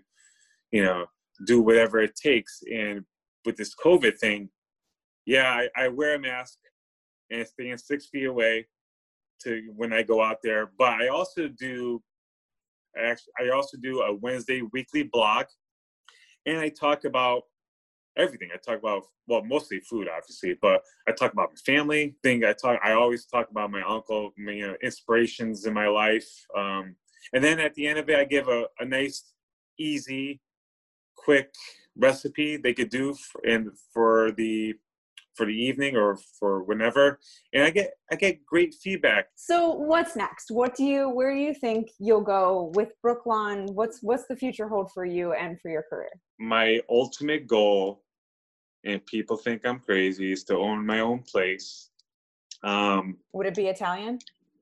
you 0.71 0.83
know, 0.83 1.05
do 1.45 1.61
whatever 1.61 1.99
it 1.99 2.15
takes. 2.15 2.61
And 2.71 3.03
with 3.45 3.57
this 3.57 3.75
COVID 3.75 4.17
thing, 4.17 4.49
yeah, 5.25 5.49
I, 5.75 5.85
I 5.85 5.87
wear 5.89 6.15
a 6.15 6.19
mask 6.19 6.57
and 7.29 7.47
staying 7.47 7.77
six 7.77 8.07
feet 8.07 8.25
away 8.25 8.67
to 9.43 9.61
when 9.75 9.93
I 9.93 10.03
go 10.03 10.23
out 10.23 10.37
there. 10.43 10.71
But 10.77 11.01
I 11.01 11.07
also 11.09 11.47
do. 11.47 12.01
Actually, 12.97 13.33
I 13.39 13.49
also 13.49 13.77
do 13.77 14.01
a 14.01 14.15
Wednesday 14.15 14.63
weekly 14.73 15.03
blog 15.03 15.45
and 16.47 16.59
I 16.59 16.69
talk 16.69 17.03
about 17.03 17.43
everything. 18.17 18.49
I 18.53 18.57
talk 18.57 18.79
about 18.79 19.03
well, 19.27 19.43
mostly 19.43 19.81
food, 19.81 20.07
obviously, 20.07 20.57
but 20.61 20.81
I 21.07 21.11
talk 21.11 21.33
about 21.33 21.49
my 21.49 21.73
family 21.73 22.15
thing. 22.23 22.43
I 22.45 22.53
talk. 22.53 22.79
I 22.83 22.93
always 22.93 23.25
talk 23.25 23.51
about 23.51 23.69
my 23.69 23.81
uncle, 23.87 24.31
you 24.37 24.67
know, 24.67 24.75
inspirations 24.81 25.65
in 25.65 25.73
my 25.73 25.87
life. 25.87 26.27
Um, 26.57 26.95
and 27.33 27.43
then 27.43 27.59
at 27.59 27.75
the 27.75 27.85
end 27.85 27.99
of 27.99 28.09
it, 28.09 28.17
I 28.17 28.23
give 28.23 28.47
a, 28.47 28.65
a 28.79 28.85
nice, 28.85 29.33
easy, 29.77 30.39
quick 31.27 31.53
recipe 31.97 32.55
they 32.55 32.73
could 32.73 32.89
do 32.89 33.13
for, 33.13 33.41
and 33.45 33.69
for 33.93 34.31
the 34.31 34.73
for 35.35 35.45
the 35.45 35.53
evening 35.69 35.95
or 35.95 36.17
for 36.39 36.63
whenever. 36.63 37.19
And 37.53 37.63
i 37.63 37.69
get 37.69 37.89
i 38.11 38.15
get 38.15 38.45
great 38.45 38.73
feedback. 38.73 39.27
So 39.35 39.57
what's 39.91 40.15
next? 40.15 40.51
What 40.51 40.73
do 40.75 40.85
you 40.85 41.09
where 41.09 41.33
do 41.35 41.41
you 41.41 41.53
think 41.53 41.89
you'll 41.99 42.27
go 42.39 42.71
with 42.75 42.91
brooklawn 43.05 43.57
what's 43.73 43.97
what's 44.01 44.25
the 44.31 44.37
future 44.43 44.69
hold 44.69 44.87
for 44.93 45.05
you 45.05 45.33
and 45.33 45.59
for 45.61 45.69
your 45.69 45.83
career? 45.89 46.13
My 46.39 46.79
ultimate 46.89 47.45
goal 47.45 48.03
and 48.85 49.05
people 49.05 49.35
think 49.35 49.65
i'm 49.65 49.79
crazy 49.79 50.31
is 50.31 50.43
to 50.45 50.55
own 50.55 50.85
my 50.85 50.99
own 51.01 51.19
place. 51.33 51.89
Um 52.63 53.17
would 53.33 53.47
it 53.47 53.55
be 53.55 53.67
italian? 53.67 54.19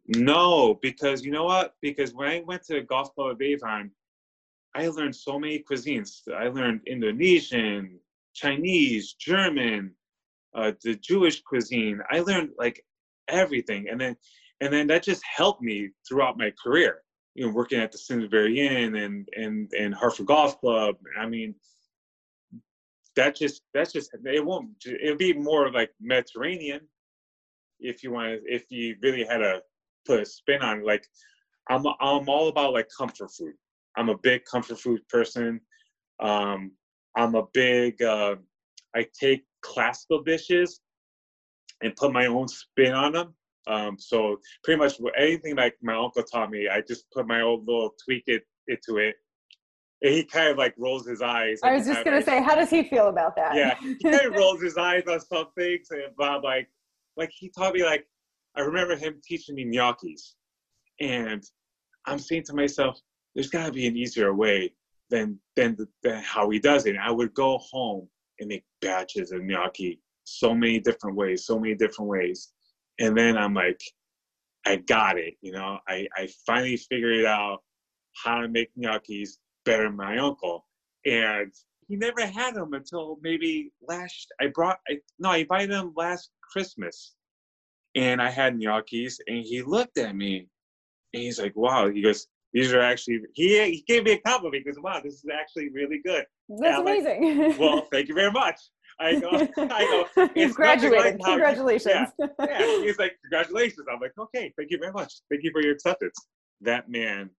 no 0.07 0.75
because 0.87 1.25
you 1.25 1.31
know 1.31 1.45
what? 1.45 1.75
Because 1.87 2.09
when 2.17 2.27
i 2.35 2.37
went 2.49 2.63
to 2.67 2.73
the 2.73 2.81
golf 2.81 3.13
club 3.13 3.31
of 3.35 3.41
avon 3.41 3.91
i 4.75 4.87
learned 4.87 5.15
so 5.15 5.39
many 5.39 5.63
cuisines 5.69 6.21
i 6.37 6.47
learned 6.47 6.81
indonesian 6.85 7.99
chinese 8.33 9.13
german 9.13 9.95
uh, 10.55 10.71
the 10.83 10.95
Jewish 10.95 11.41
cuisine. 11.41 11.99
I 12.11 12.21
learned 12.21 12.51
like 12.57 12.83
everything, 13.27 13.87
and 13.89 13.99
then 13.99 14.15
and 14.61 14.73
then 14.73 14.87
that 14.87 15.03
just 15.03 15.21
helped 15.23 15.61
me 15.61 15.89
throughout 16.07 16.37
my 16.37 16.51
career. 16.63 17.01
You 17.35 17.45
know, 17.47 17.53
working 17.53 17.79
at 17.79 17.91
the 17.91 17.97
Simsbury 17.97 18.65
Inn 18.65 18.95
and 18.95 19.27
and 19.35 19.69
and 19.77 19.93
Hartford 19.93 20.27
Golf 20.27 20.59
Club. 20.59 20.95
I 21.19 21.27
mean, 21.27 21.55
that 23.15 23.35
just 23.35 23.63
that's 23.73 23.91
just 23.91 24.11
it 24.23 24.45
won't. 24.45 24.69
It'll 24.85 25.17
be 25.17 25.33
more 25.33 25.71
like 25.71 25.91
Mediterranean 25.99 26.81
if 27.79 28.03
you 28.03 28.11
want 28.11 28.39
if 28.45 28.71
you 28.71 28.95
really 29.01 29.25
had 29.25 29.39
to 29.39 29.61
put 30.07 30.21
a 30.21 30.25
spin 30.25 30.61
on 30.61 30.85
like 30.85 31.05
I'm 31.69 31.85
I'm 31.99 32.29
all 32.29 32.47
about 32.47 32.73
like 32.73 32.87
comfort 32.97 33.31
food. 33.31 33.55
I'm 33.97 34.09
a 34.09 34.17
big 34.17 34.43
comfort 34.45 34.79
food 34.79 35.01
person. 35.09 35.61
Um, 36.19 36.71
I'm 37.17 37.35
a 37.35 37.43
big 37.53 38.01
uh, 38.01 38.35
I 38.95 39.05
take 39.19 39.43
classical 39.61 40.23
dishes 40.23 40.81
and 41.81 41.95
put 41.95 42.13
my 42.13 42.27
own 42.27 42.47
spin 42.47 42.93
on 42.93 43.13
them. 43.13 43.33
Um, 43.67 43.97
so 43.99 44.37
pretty 44.63 44.79
much 44.79 44.93
anything 45.17 45.55
like 45.55 45.75
my 45.81 45.95
uncle 45.95 46.23
taught 46.23 46.51
me, 46.51 46.69
I 46.69 46.81
just 46.81 47.05
put 47.11 47.27
my 47.27 47.41
own 47.41 47.65
little 47.65 47.93
tweak 48.03 48.23
it 48.27 48.43
into 48.67 48.99
it. 48.99 49.15
And 50.01 50.13
he 50.13 50.23
kind 50.23 50.49
of 50.49 50.57
like 50.57 50.75
rolls 50.77 51.07
his 51.07 51.21
eyes. 51.21 51.59
I 51.63 51.73
was 51.73 51.87
just 51.87 52.03
gonna 52.03 52.21
say, 52.21 52.41
how 52.41 52.55
does 52.55 52.69
he 52.69 52.83
feel 52.83 53.07
about 53.07 53.35
that? 53.37 53.55
Yeah, 53.55 53.75
he 53.81 53.95
kind 53.95 54.25
of 54.25 54.33
rolls 54.33 54.61
his 54.61 54.77
eyes 54.77 55.03
on 55.09 55.19
some 55.19 55.47
things, 55.57 55.87
and 55.89 56.15
Bob 56.17 56.43
like, 56.43 56.69
like 57.17 57.31
he 57.33 57.49
taught 57.49 57.73
me 57.73 57.83
like, 57.83 58.05
I 58.55 58.61
remember 58.61 58.95
him 58.95 59.19
teaching 59.23 59.55
me 59.55 59.65
gnocchis, 59.65 60.33
and 60.99 61.43
I'm 62.05 62.19
saying 62.19 62.43
to 62.47 62.53
myself, 62.53 62.99
there's 63.35 63.49
got 63.49 63.67
to 63.67 63.71
be 63.73 63.87
an 63.87 63.97
easier 63.97 64.33
way 64.33 64.73
than 65.11 65.39
than, 65.55 65.77
than 66.03 66.23
how 66.23 66.49
he 66.49 66.59
does 66.59 66.85
it. 66.87 66.95
And 66.95 66.99
I 67.03 67.11
would 67.11 67.33
go 67.33 67.59
home 67.59 68.09
and 68.39 68.49
make 68.49 68.65
batches 68.81 69.31
of 69.31 69.43
gnocchi 69.43 70.01
so 70.23 70.55
many 70.55 70.79
different 70.79 71.17
ways, 71.17 71.45
so 71.45 71.59
many 71.59 71.75
different 71.75 72.09
ways. 72.09 72.53
And 72.99 73.17
then 73.17 73.37
I'm 73.37 73.53
like, 73.53 73.81
I 74.65 74.77
got 74.77 75.17
it, 75.19 75.35
you 75.41 75.51
know, 75.51 75.79
I, 75.87 76.07
I 76.17 76.27
finally 76.45 76.77
figured 76.77 77.25
out. 77.25 77.59
how 78.23 78.41
to 78.41 78.47
make 78.47 78.71
gnocchis 78.77 79.37
better 79.65 79.85
than 79.85 79.95
my 79.97 80.17
uncle. 80.17 80.65
And 81.05 81.53
he 81.87 81.95
never 81.97 82.25
had 82.25 82.55
them 82.55 82.73
until 82.73 83.17
maybe 83.21 83.71
last. 83.87 84.27
I 84.41 84.47
brought 84.47 84.79
I, 84.89 84.99
no, 85.19 85.29
I 85.31 85.37
invited 85.37 85.71
him 85.71 85.93
last 85.95 86.31
Christmas, 86.51 87.13
and 87.95 88.21
I 88.21 88.29
had 88.29 88.57
gnocchis, 88.57 89.19
and 89.27 89.39
he 89.45 89.61
looked 89.61 89.97
at 89.97 90.15
me, 90.15 90.47
and 91.13 91.23
he's 91.23 91.39
like, 91.39 91.55
"Wow!" 91.55 91.89
He 91.89 92.01
goes, 92.01 92.27
"These 92.55 92.73
are 92.73 92.81
actually." 92.81 93.19
He 93.33 93.49
he 93.71 93.83
gave 93.87 94.05
me 94.05 94.13
a 94.13 94.17
compliment. 94.19 94.65
because 94.65 94.79
"Wow, 94.81 94.99
this 95.03 95.13
is 95.13 95.25
actually 95.31 95.69
really 95.69 95.99
good." 96.03 96.25
That's 96.49 96.79
I'm 96.79 96.85
like, 96.85 97.01
amazing. 97.01 97.57
Well, 97.59 97.87
thank 97.91 98.07
you 98.09 98.15
very 98.15 98.31
much. 98.31 98.59
I 98.99 99.19
go, 99.25 99.29
I. 99.57 100.05
You've 100.17 100.31
"It's 100.35 100.57
like 100.57 100.79
graduated. 100.79 101.19
you-" 101.19 101.25
Congratulations. 101.25 102.09
yeah, 102.39 102.81
he's 102.81 102.97
like, 102.97 103.13
congratulations. 103.23 103.85
I'm 103.91 103.99
like, 103.99 104.13
okay, 104.17 104.53
thank 104.57 104.71
you 104.71 104.79
very 104.79 104.93
much. 104.93 105.13
Thank 105.29 105.43
you 105.43 105.51
for 105.51 105.61
your 105.61 105.73
acceptance. 105.73 106.17
That 106.61 106.89
man, 106.89 107.29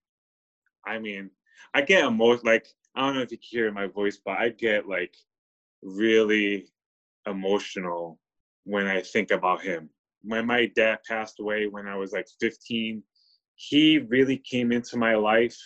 I 0.86 0.98
mean, 0.98 1.30
I 1.74 1.80
get 1.82 2.04
emotional. 2.04 2.52
Like, 2.52 2.66
I 2.94 3.00
don't 3.00 3.14
know 3.16 3.22
if 3.22 3.32
you 3.32 3.38
can 3.38 3.48
hear 3.48 3.72
my 3.72 3.86
voice, 3.86 4.20
but 4.24 4.38
I 4.38 4.50
get 4.50 4.86
like 4.88 5.14
really 5.82 6.66
emotional 7.26 8.18
when 8.64 8.86
I 8.86 9.00
think 9.00 9.30
about 9.30 9.62
him. 9.62 9.88
When 10.22 10.46
my 10.46 10.66
dad 10.74 10.98
passed 11.08 11.40
away 11.40 11.68
when 11.68 11.86
I 11.86 11.96
was 11.96 12.12
like 12.12 12.26
15, 12.40 13.02
he 13.56 13.98
really 13.98 14.36
came 14.36 14.70
into 14.70 14.96
my 14.96 15.14
life 15.16 15.58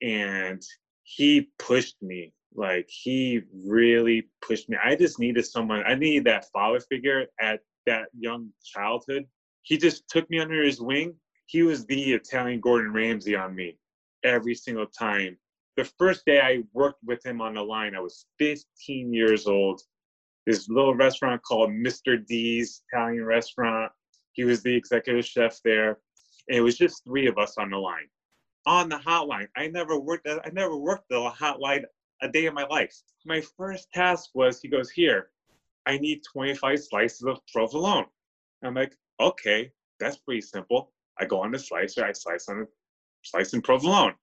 and 0.00 0.62
he 1.02 1.50
pushed 1.58 1.96
me. 2.00 2.32
Like 2.54 2.88
he 2.88 3.42
really 3.66 4.28
pushed 4.46 4.68
me. 4.68 4.76
I 4.82 4.94
just 4.94 5.18
needed 5.18 5.44
someone. 5.44 5.82
I 5.86 5.94
needed 5.94 6.24
that 6.24 6.46
father 6.52 6.80
figure 6.80 7.26
at 7.40 7.60
that 7.86 8.06
young 8.16 8.50
childhood. 8.64 9.24
He 9.62 9.76
just 9.76 10.08
took 10.08 10.28
me 10.30 10.38
under 10.38 10.62
his 10.62 10.80
wing. 10.80 11.14
He 11.46 11.62
was 11.62 11.84
the 11.86 12.12
Italian 12.12 12.60
Gordon 12.60 12.92
Ramsay 12.92 13.36
on 13.36 13.54
me 13.54 13.76
every 14.24 14.54
single 14.54 14.86
time. 14.86 15.36
The 15.76 15.84
first 15.98 16.24
day 16.26 16.40
I 16.40 16.62
worked 16.72 17.02
with 17.04 17.24
him 17.24 17.40
on 17.40 17.54
the 17.54 17.62
line, 17.62 17.94
I 17.94 18.00
was 18.00 18.26
15 18.38 19.12
years 19.12 19.46
old. 19.46 19.80
This 20.46 20.68
little 20.68 20.94
restaurant 20.94 21.42
called 21.42 21.70
Mr. 21.70 22.24
D's 22.24 22.82
Italian 22.92 23.24
restaurant. 23.24 23.90
He 24.32 24.44
was 24.44 24.62
the 24.62 24.74
executive 24.74 25.24
chef 25.24 25.58
there. 25.64 25.98
And 26.48 26.58
it 26.58 26.60
was 26.60 26.76
just 26.76 27.04
three 27.04 27.26
of 27.26 27.38
us 27.38 27.56
on 27.58 27.70
the 27.70 27.78
line. 27.78 28.08
On 28.66 28.88
the 28.88 28.96
hotline. 28.96 29.48
I 29.56 29.68
never 29.68 29.98
worked 29.98 30.28
I 30.28 30.50
never 30.52 30.76
worked 30.76 31.08
the 31.08 31.30
hotline 31.30 31.84
a 32.22 32.28
day 32.28 32.46
in 32.46 32.54
my 32.54 32.64
life. 32.64 32.94
My 33.24 33.42
first 33.56 33.88
task 33.92 34.30
was 34.34 34.60
he 34.60 34.68
goes, 34.68 34.90
Here, 34.90 35.30
I 35.86 35.98
need 35.98 36.22
25 36.32 36.82
slices 36.82 37.22
of 37.22 37.38
provolone. 37.52 38.06
I'm 38.64 38.74
like, 38.74 38.96
okay, 39.20 39.72
that's 39.98 40.18
pretty 40.18 40.40
simple. 40.40 40.92
I 41.18 41.24
go 41.24 41.42
on 41.42 41.52
the 41.52 41.58
slicer, 41.58 42.04
I 42.04 42.12
slice 42.12 42.48
on 42.48 42.60
a 42.60 42.64
slice 43.22 43.52
in 43.52 43.62
provolone. 43.62 44.14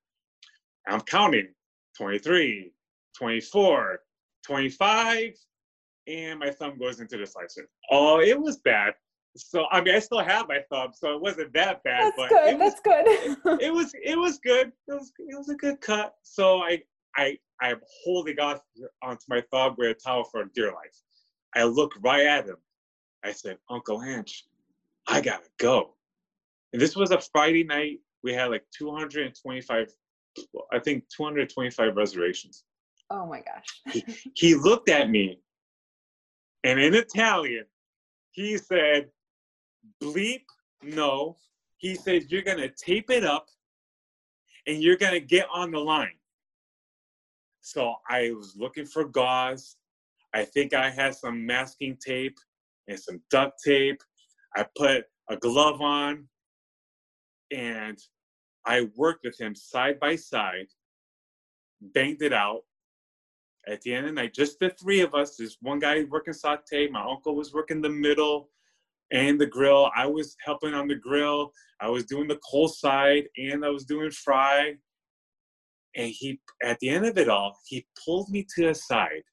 I'm 0.87 1.01
counting 1.01 1.49
23, 1.97 2.71
24, 3.17 3.99
25, 4.45 5.33
and 6.07 6.39
my 6.39 6.49
thumb 6.49 6.77
goes 6.79 6.99
into 6.99 7.17
the 7.17 7.27
slicer. 7.27 7.69
Oh, 7.91 8.21
it 8.21 8.39
was 8.39 8.57
bad. 8.57 8.93
So 9.39 9.65
I 9.71 9.81
mean, 9.81 9.95
I 9.95 9.99
still 9.99 10.19
have 10.19 10.47
my 10.47 10.59
thumb, 10.69 10.91
so 10.93 11.13
it 11.13 11.21
wasn't 11.21 11.53
that 11.53 11.83
bad. 11.83 12.03
That's 12.03 12.17
but 12.17 12.29
good. 12.29 12.47
It 12.49 12.59
was, 12.59 12.73
That's 12.73 12.81
good. 12.81 13.61
it 13.61 13.73
was 13.73 13.93
it 14.03 14.17
was 14.17 14.39
good. 14.39 14.71
It 14.87 14.93
was 14.93 15.11
it 15.17 15.37
was 15.37 15.49
a 15.49 15.55
good 15.55 15.81
cut. 15.81 16.15
So 16.23 16.59
I 16.59 16.81
I 17.15 17.37
I'm 17.61 17.79
holding 18.03 18.39
on 18.39 18.59
onto 19.01 19.23
my 19.29 19.43
thumb 19.51 19.75
with 19.77 19.91
a 19.91 19.93
towel 19.93 20.23
for 20.23 20.45
dear 20.53 20.67
life. 20.67 20.95
I 21.55 21.63
look 21.63 21.93
right 22.01 22.25
at 22.25 22.45
him. 22.45 22.57
I 23.23 23.31
said, 23.31 23.57
Uncle 23.69 24.01
Anch, 24.01 24.45
I 25.07 25.21
gotta 25.21 25.49
go. 25.57 25.95
And 26.73 26.81
this 26.81 26.95
was 26.95 27.11
a 27.11 27.19
Friday 27.19 27.63
night. 27.63 27.99
We 28.23 28.33
had 28.33 28.51
like 28.51 28.63
225, 28.77 29.87
I 30.71 30.79
think 30.79 31.03
225 31.15 31.95
reservations. 31.95 32.63
oh 33.09 33.25
my 33.25 33.41
gosh. 33.41 34.03
He 34.35 34.55
looked 34.55 34.89
at 34.89 35.09
me, 35.09 35.39
and 36.63 36.79
in 36.79 36.93
Italian, 36.93 37.65
he 38.31 38.57
said, 38.57 39.09
"Bleep, 40.01 40.45
no." 40.81 41.37
He 41.77 41.95
says, 41.95 42.31
"You're 42.31 42.41
gonna 42.41 42.69
tape 42.69 43.09
it 43.09 43.23
up, 43.23 43.49
and 44.67 44.83
you're 44.83 44.97
gonna 44.97 45.19
get 45.19 45.47
on 45.49 45.71
the 45.71 45.79
line." 45.79 46.19
So 47.61 47.95
I 48.09 48.31
was 48.31 48.55
looking 48.55 48.85
for 48.85 49.05
gauze. 49.05 49.77
I 50.33 50.45
think 50.45 50.73
I 50.73 50.89
had 50.89 51.15
some 51.15 51.45
masking 51.45 51.97
tape 51.97 52.37
and 52.87 52.99
some 52.99 53.23
duct 53.29 53.61
tape. 53.63 54.01
I 54.55 54.63
put 54.75 55.05
a 55.29 55.37
glove 55.37 55.81
on, 55.81 56.29
and 57.51 57.97
I 58.65 58.89
worked 58.95 59.23
with 59.23 59.39
him 59.39 59.55
side 59.55 59.99
by 59.99 60.15
side, 60.15 60.67
banged 61.81 62.21
it 62.21 62.33
out. 62.33 62.65
At 63.67 63.81
the 63.81 63.93
end 63.93 64.07
of 64.07 64.15
the 64.15 64.21
night, 64.21 64.33
just 64.33 64.59
the 64.59 64.69
three 64.71 65.01
of 65.01 65.13
us. 65.13 65.35
There's 65.35 65.57
one 65.61 65.79
guy 65.79 66.03
working 66.03 66.33
saute. 66.33 66.87
My 66.89 67.03
uncle 67.03 67.35
was 67.35 67.53
working 67.53 67.81
the 67.81 67.89
middle 67.89 68.49
and 69.11 69.39
the 69.39 69.45
grill. 69.45 69.91
I 69.95 70.05
was 70.05 70.35
helping 70.43 70.73
on 70.73 70.87
the 70.87 70.95
grill. 70.95 71.51
I 71.81 71.89
was 71.89 72.05
doing 72.05 72.27
the 72.27 72.39
cold 72.49 72.75
side 72.75 73.25
and 73.37 73.65
I 73.65 73.69
was 73.69 73.85
doing 73.85 74.11
fry. 74.11 74.75
And 75.95 76.11
he, 76.11 76.39
at 76.63 76.79
the 76.79 76.89
end 76.89 77.05
of 77.05 77.17
it 77.17 77.29
all, 77.29 77.57
he 77.65 77.87
pulled 78.05 78.29
me 78.29 78.45
to 78.55 78.67
the 78.67 78.75
side, 78.75 79.23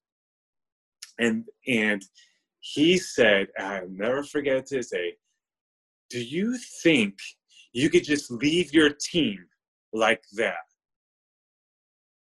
and 1.18 1.44
and 1.66 2.02
he 2.60 2.96
said, 2.96 3.48
I'll 3.58 3.88
never 3.88 4.22
forget 4.22 4.66
to 4.66 4.80
day. 4.80 5.16
Do 6.08 6.22
you 6.22 6.56
think 6.82 7.14
you 7.72 7.90
could 7.90 8.04
just 8.04 8.30
leave 8.30 8.72
your 8.72 8.90
team 8.90 9.38
like 9.92 10.22
that? 10.36 10.64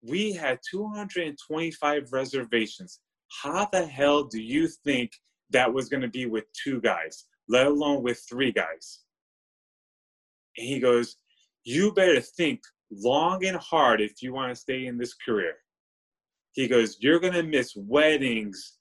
We 0.02 0.32
had 0.32 0.58
225 0.70 2.12
reservations. 2.12 3.00
How 3.42 3.68
the 3.72 3.86
hell 3.86 4.24
do 4.24 4.42
you 4.42 4.68
think 4.68 5.12
that 5.50 5.72
was 5.72 5.88
going 5.88 6.02
to 6.02 6.08
be 6.08 6.26
with 6.26 6.44
two 6.52 6.80
guys, 6.80 7.26
let 7.48 7.66
alone 7.66 8.02
with 8.02 8.22
three 8.28 8.52
guys? 8.52 9.00
And 10.57 10.66
he 10.66 10.78
goes, 10.78 11.16
You 11.64 11.92
better 11.92 12.20
think 12.20 12.61
long 12.90 13.44
and 13.44 13.57
hard 13.57 14.00
if 14.00 14.22
you 14.22 14.33
want 14.33 14.54
to 14.54 14.61
stay 14.61 14.87
in 14.87 14.98
this 14.98 15.14
career. 15.14 15.54
He 16.52 16.68
goes, 16.68 16.96
You're 17.00 17.20
going 17.20 17.33
to 17.35 17.42
miss 17.42 17.74
weddings, 17.76 18.78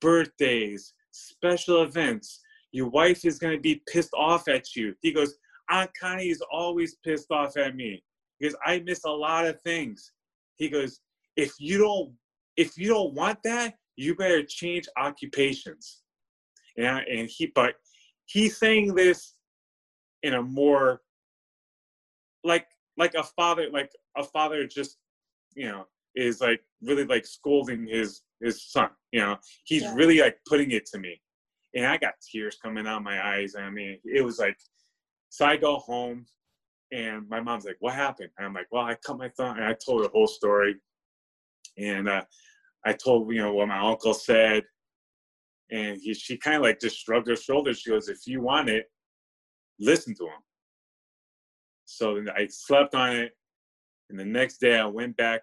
birthdays, 0.00 0.94
special 1.10 1.82
events. 1.82 2.40
Your 2.72 2.88
wife 2.88 3.24
is 3.24 3.38
going 3.38 3.56
to 3.56 3.60
be 3.60 3.82
pissed 3.90 4.14
off 4.14 4.48
at 4.48 4.76
you. 4.76 4.94
He 5.00 5.12
goes, 5.12 5.34
Aunt 5.70 5.90
Connie 6.00 6.28
is 6.28 6.42
always 6.52 6.96
pissed 7.04 7.30
off 7.30 7.56
at 7.56 7.74
me 7.74 8.02
because 8.38 8.56
I 8.64 8.80
miss 8.80 9.04
a 9.04 9.10
lot 9.10 9.46
of 9.46 9.60
things. 9.62 10.12
He 10.56 10.68
goes, 10.68 11.00
if 11.36 11.52
you 11.58 11.78
don't, 11.78 12.12
if 12.56 12.76
you 12.76 12.88
don't 12.88 13.14
want 13.14 13.38
that, 13.44 13.74
you 13.96 14.14
better 14.14 14.42
change 14.42 14.86
occupations. 14.96 16.02
And, 16.76 17.06
and 17.06 17.28
he, 17.28 17.46
but 17.54 17.74
he's 18.28 18.56
saying 18.58 18.94
this 18.94 19.34
in 20.22 20.34
a 20.34 20.42
more 20.42 21.00
like 22.44 22.66
like 22.96 23.14
a 23.14 23.22
father 23.22 23.68
like 23.72 23.90
a 24.16 24.24
father 24.24 24.66
just 24.66 24.98
you 25.54 25.66
know 25.68 25.86
is 26.14 26.40
like 26.40 26.60
really 26.82 27.04
like 27.04 27.26
scolding 27.26 27.86
his 27.86 28.22
his 28.40 28.62
son 28.70 28.90
you 29.12 29.20
know? 29.20 29.36
He's 29.64 29.82
Yeah. 29.82 29.94
really 29.94 30.18
like 30.20 30.38
putting 30.46 30.70
it 30.72 30.84
to 30.86 30.98
me. 30.98 31.20
And 31.74 31.86
i 31.86 31.96
got 31.96 32.14
tears 32.20 32.56
coming 32.62 32.86
out 32.86 33.02
my 33.02 33.18
eyes. 33.34 33.54
I 33.56 33.70
mean 33.70 33.98
it 34.04 34.22
was 34.24 34.38
like 34.38 34.58
so 35.30 35.44
i 35.46 35.56
go 35.56 35.76
home 35.76 36.26
and 36.92 37.28
my 37.28 37.40
mom's 37.40 37.64
like 37.64 37.76
what 37.80 37.94
happened? 37.94 38.30
And 38.36 38.46
i'm 38.46 38.54
like 38.54 38.68
well 38.70 38.84
i 38.84 38.94
cut 38.94 39.18
my 39.18 39.28
thumb 39.30 39.56
and 39.56 39.64
i 39.64 39.74
told 39.74 40.00
her 40.00 40.06
the 40.08 40.12
whole 40.12 40.26
story. 40.26 40.76
And 41.78 42.08
uh, 42.08 42.24
i 42.84 42.92
told 42.92 43.32
you 43.32 43.40
know 43.40 43.54
what 43.54 43.68
my 43.68 43.78
uncle 43.78 44.14
said 44.14 44.64
and 45.70 45.98
he, 46.00 46.14
she 46.14 46.36
kind 46.36 46.56
of 46.56 46.62
like 46.62 46.80
just 46.80 46.98
shrugged 46.98 47.28
her 47.28 47.36
shoulders 47.36 47.80
she 47.80 47.90
goes 47.90 48.08
if 48.08 48.26
you 48.26 48.40
want 48.40 48.68
it 48.68 48.86
listen 49.78 50.14
to 50.14 50.24
him 50.24 50.42
so 51.88 52.16
then 52.16 52.28
I 52.28 52.46
slept 52.48 52.94
on 52.94 53.16
it. 53.16 53.32
And 54.10 54.18
the 54.18 54.24
next 54.24 54.58
day 54.58 54.78
I 54.78 54.84
went 54.84 55.16
back 55.16 55.40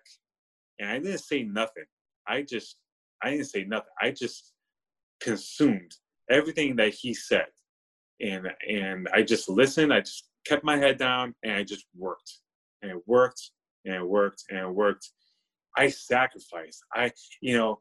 and 0.79 0.89
I 0.89 0.99
didn't 0.99 1.17
say 1.17 1.41
nothing. 1.41 1.85
I 2.27 2.43
just, 2.43 2.77
I 3.23 3.31
didn't 3.31 3.47
say 3.47 3.63
nothing. 3.63 3.91
I 3.99 4.11
just 4.11 4.53
consumed 5.19 5.91
everything 6.29 6.75
that 6.75 6.93
he 6.93 7.15
said. 7.15 7.47
And, 8.21 8.47
and 8.69 9.09
I 9.11 9.23
just 9.23 9.49
listened. 9.49 9.91
I 9.91 10.01
just 10.01 10.29
kept 10.45 10.63
my 10.63 10.77
head 10.77 10.99
down 10.99 11.33
and 11.43 11.53
I 11.53 11.63
just 11.63 11.85
worked 11.97 12.39
and 12.83 12.91
it 12.91 13.01
worked 13.07 13.49
and 13.83 13.95
it 13.95 14.07
worked 14.07 14.43
and 14.49 14.59
it 14.59 14.69
worked. 14.69 15.09
I 15.75 15.89
sacrificed. 15.89 16.83
I, 16.93 17.11
you 17.41 17.57
know, 17.57 17.79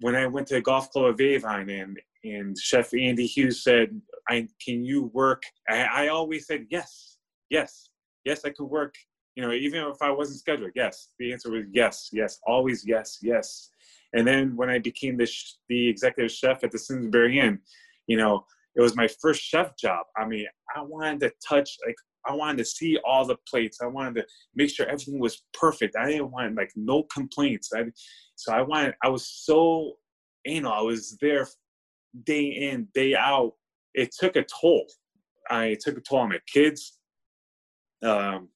when 0.00 0.16
I 0.16 0.26
went 0.26 0.46
to 0.48 0.54
the 0.54 0.60
golf 0.60 0.90
club 0.90 1.06
of 1.06 1.20
Avon 1.20 1.68
and, 1.68 1.98
and 2.24 2.58
Chef 2.58 2.92
Andy 2.94 3.26
Hughes 3.26 3.62
said, 3.62 4.00
I, 4.28 4.48
can 4.64 4.84
you 4.84 5.10
work? 5.12 5.42
I, 5.68 5.82
I 5.82 6.08
always 6.08 6.46
said, 6.46 6.66
yes, 6.70 7.18
yes, 7.50 7.90
yes, 8.24 8.44
I 8.44 8.50
could 8.50 8.66
work. 8.66 8.94
You 9.36 9.46
know, 9.46 9.52
even 9.52 9.84
if 9.84 10.02
I 10.02 10.10
wasn't 10.10 10.40
scheduled, 10.40 10.72
yes. 10.74 11.08
The 11.18 11.32
answer 11.32 11.50
was 11.50 11.64
yes, 11.72 12.10
yes, 12.12 12.38
always 12.46 12.84
yes, 12.86 13.18
yes. 13.22 13.70
And 14.12 14.26
then 14.26 14.56
when 14.56 14.68
I 14.68 14.78
became 14.78 15.16
the 15.16 15.26
sh- 15.26 15.54
the 15.68 15.88
executive 15.88 16.32
chef 16.32 16.64
at 16.64 16.72
the 16.72 16.78
Simsbury 16.78 17.38
Inn, 17.38 17.60
you 18.06 18.16
know, 18.16 18.44
it 18.74 18.82
was 18.82 18.96
my 18.96 19.08
first 19.20 19.42
chef 19.42 19.76
job. 19.76 20.06
I 20.16 20.26
mean, 20.26 20.46
I 20.74 20.82
wanted 20.82 21.20
to 21.20 21.32
touch 21.46 21.78
like 21.86 21.94
I 22.30 22.34
wanted 22.34 22.58
to 22.58 22.64
see 22.64 22.98
all 23.04 23.26
the 23.26 23.36
plates. 23.48 23.78
I 23.82 23.86
wanted 23.86 24.20
to 24.20 24.26
make 24.54 24.70
sure 24.70 24.86
everything 24.86 25.18
was 25.18 25.42
perfect. 25.52 25.96
I 25.96 26.06
didn't 26.06 26.30
want 26.30 26.54
like 26.56 26.70
no 26.76 27.02
complaints. 27.04 27.70
I, 27.74 27.84
so 28.36 28.52
I 28.52 28.62
wanted. 28.62 28.94
I 29.02 29.08
was 29.08 29.26
so 29.26 29.94
anal. 30.46 30.72
I 30.72 30.80
was 30.80 31.18
there 31.20 31.46
day 32.24 32.44
in, 32.44 32.88
day 32.94 33.14
out. 33.14 33.52
It 33.94 34.14
took 34.16 34.36
a 34.36 34.44
toll. 34.44 34.86
I 35.50 35.76
took 35.80 35.98
a 35.98 36.00
toll 36.00 36.20
on 36.20 36.28
my 36.28 36.38
kids. 36.46 36.98
Um, 38.02 38.48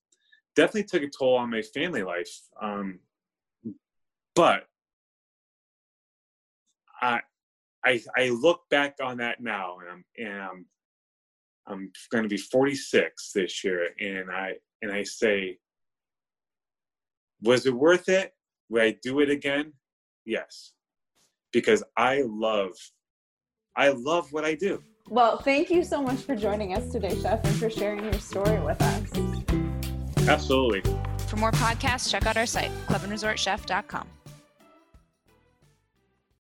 definitely 0.54 0.84
took 0.84 1.02
a 1.02 1.10
toll 1.10 1.36
on 1.36 1.50
my 1.50 1.62
family 1.62 2.02
life. 2.04 2.30
Um, 2.62 3.00
but 4.34 4.66
I, 7.02 7.20
I, 7.84 8.00
I 8.16 8.28
look 8.30 8.62
back 8.70 8.96
on 9.02 9.18
that 9.18 9.40
now, 9.40 9.78
and 9.80 9.90
I'm, 9.90 10.04
and 10.16 10.42
I'm, 10.42 10.66
I'm 11.66 11.90
going 12.10 12.24
to 12.24 12.28
be 12.28 12.36
46 12.36 13.32
this 13.34 13.64
year, 13.64 13.88
and 14.00 14.30
I, 14.30 14.54
and 14.82 14.92
I 14.92 15.02
say, 15.02 15.58
was 17.42 17.66
it 17.66 17.74
worth 17.74 18.08
it? 18.08 18.32
Would 18.70 18.82
I 18.82 18.96
do 19.02 19.20
it 19.20 19.30
again? 19.30 19.72
Yes, 20.24 20.72
because 21.52 21.82
I 21.96 22.22
love, 22.26 22.72
I 23.76 23.88
love 23.90 24.32
what 24.32 24.44
I 24.44 24.54
do. 24.54 24.82
Well, 25.08 25.38
thank 25.38 25.70
you 25.70 25.84
so 25.84 26.02
much 26.02 26.20
for 26.20 26.34
joining 26.34 26.74
us 26.74 26.90
today, 26.90 27.14
Chef, 27.20 27.44
and 27.44 27.54
for 27.56 27.68
sharing 27.68 28.04
your 28.04 28.14
story 28.14 28.58
with 28.60 28.80
us. 28.80 30.28
Absolutely. 30.28 30.82
For 31.26 31.36
more 31.36 31.52
podcasts, 31.52 32.10
check 32.10 32.24
out 32.26 32.36
our 32.36 32.46
site, 32.46 32.70
clubandresortchef.com. 32.86 34.08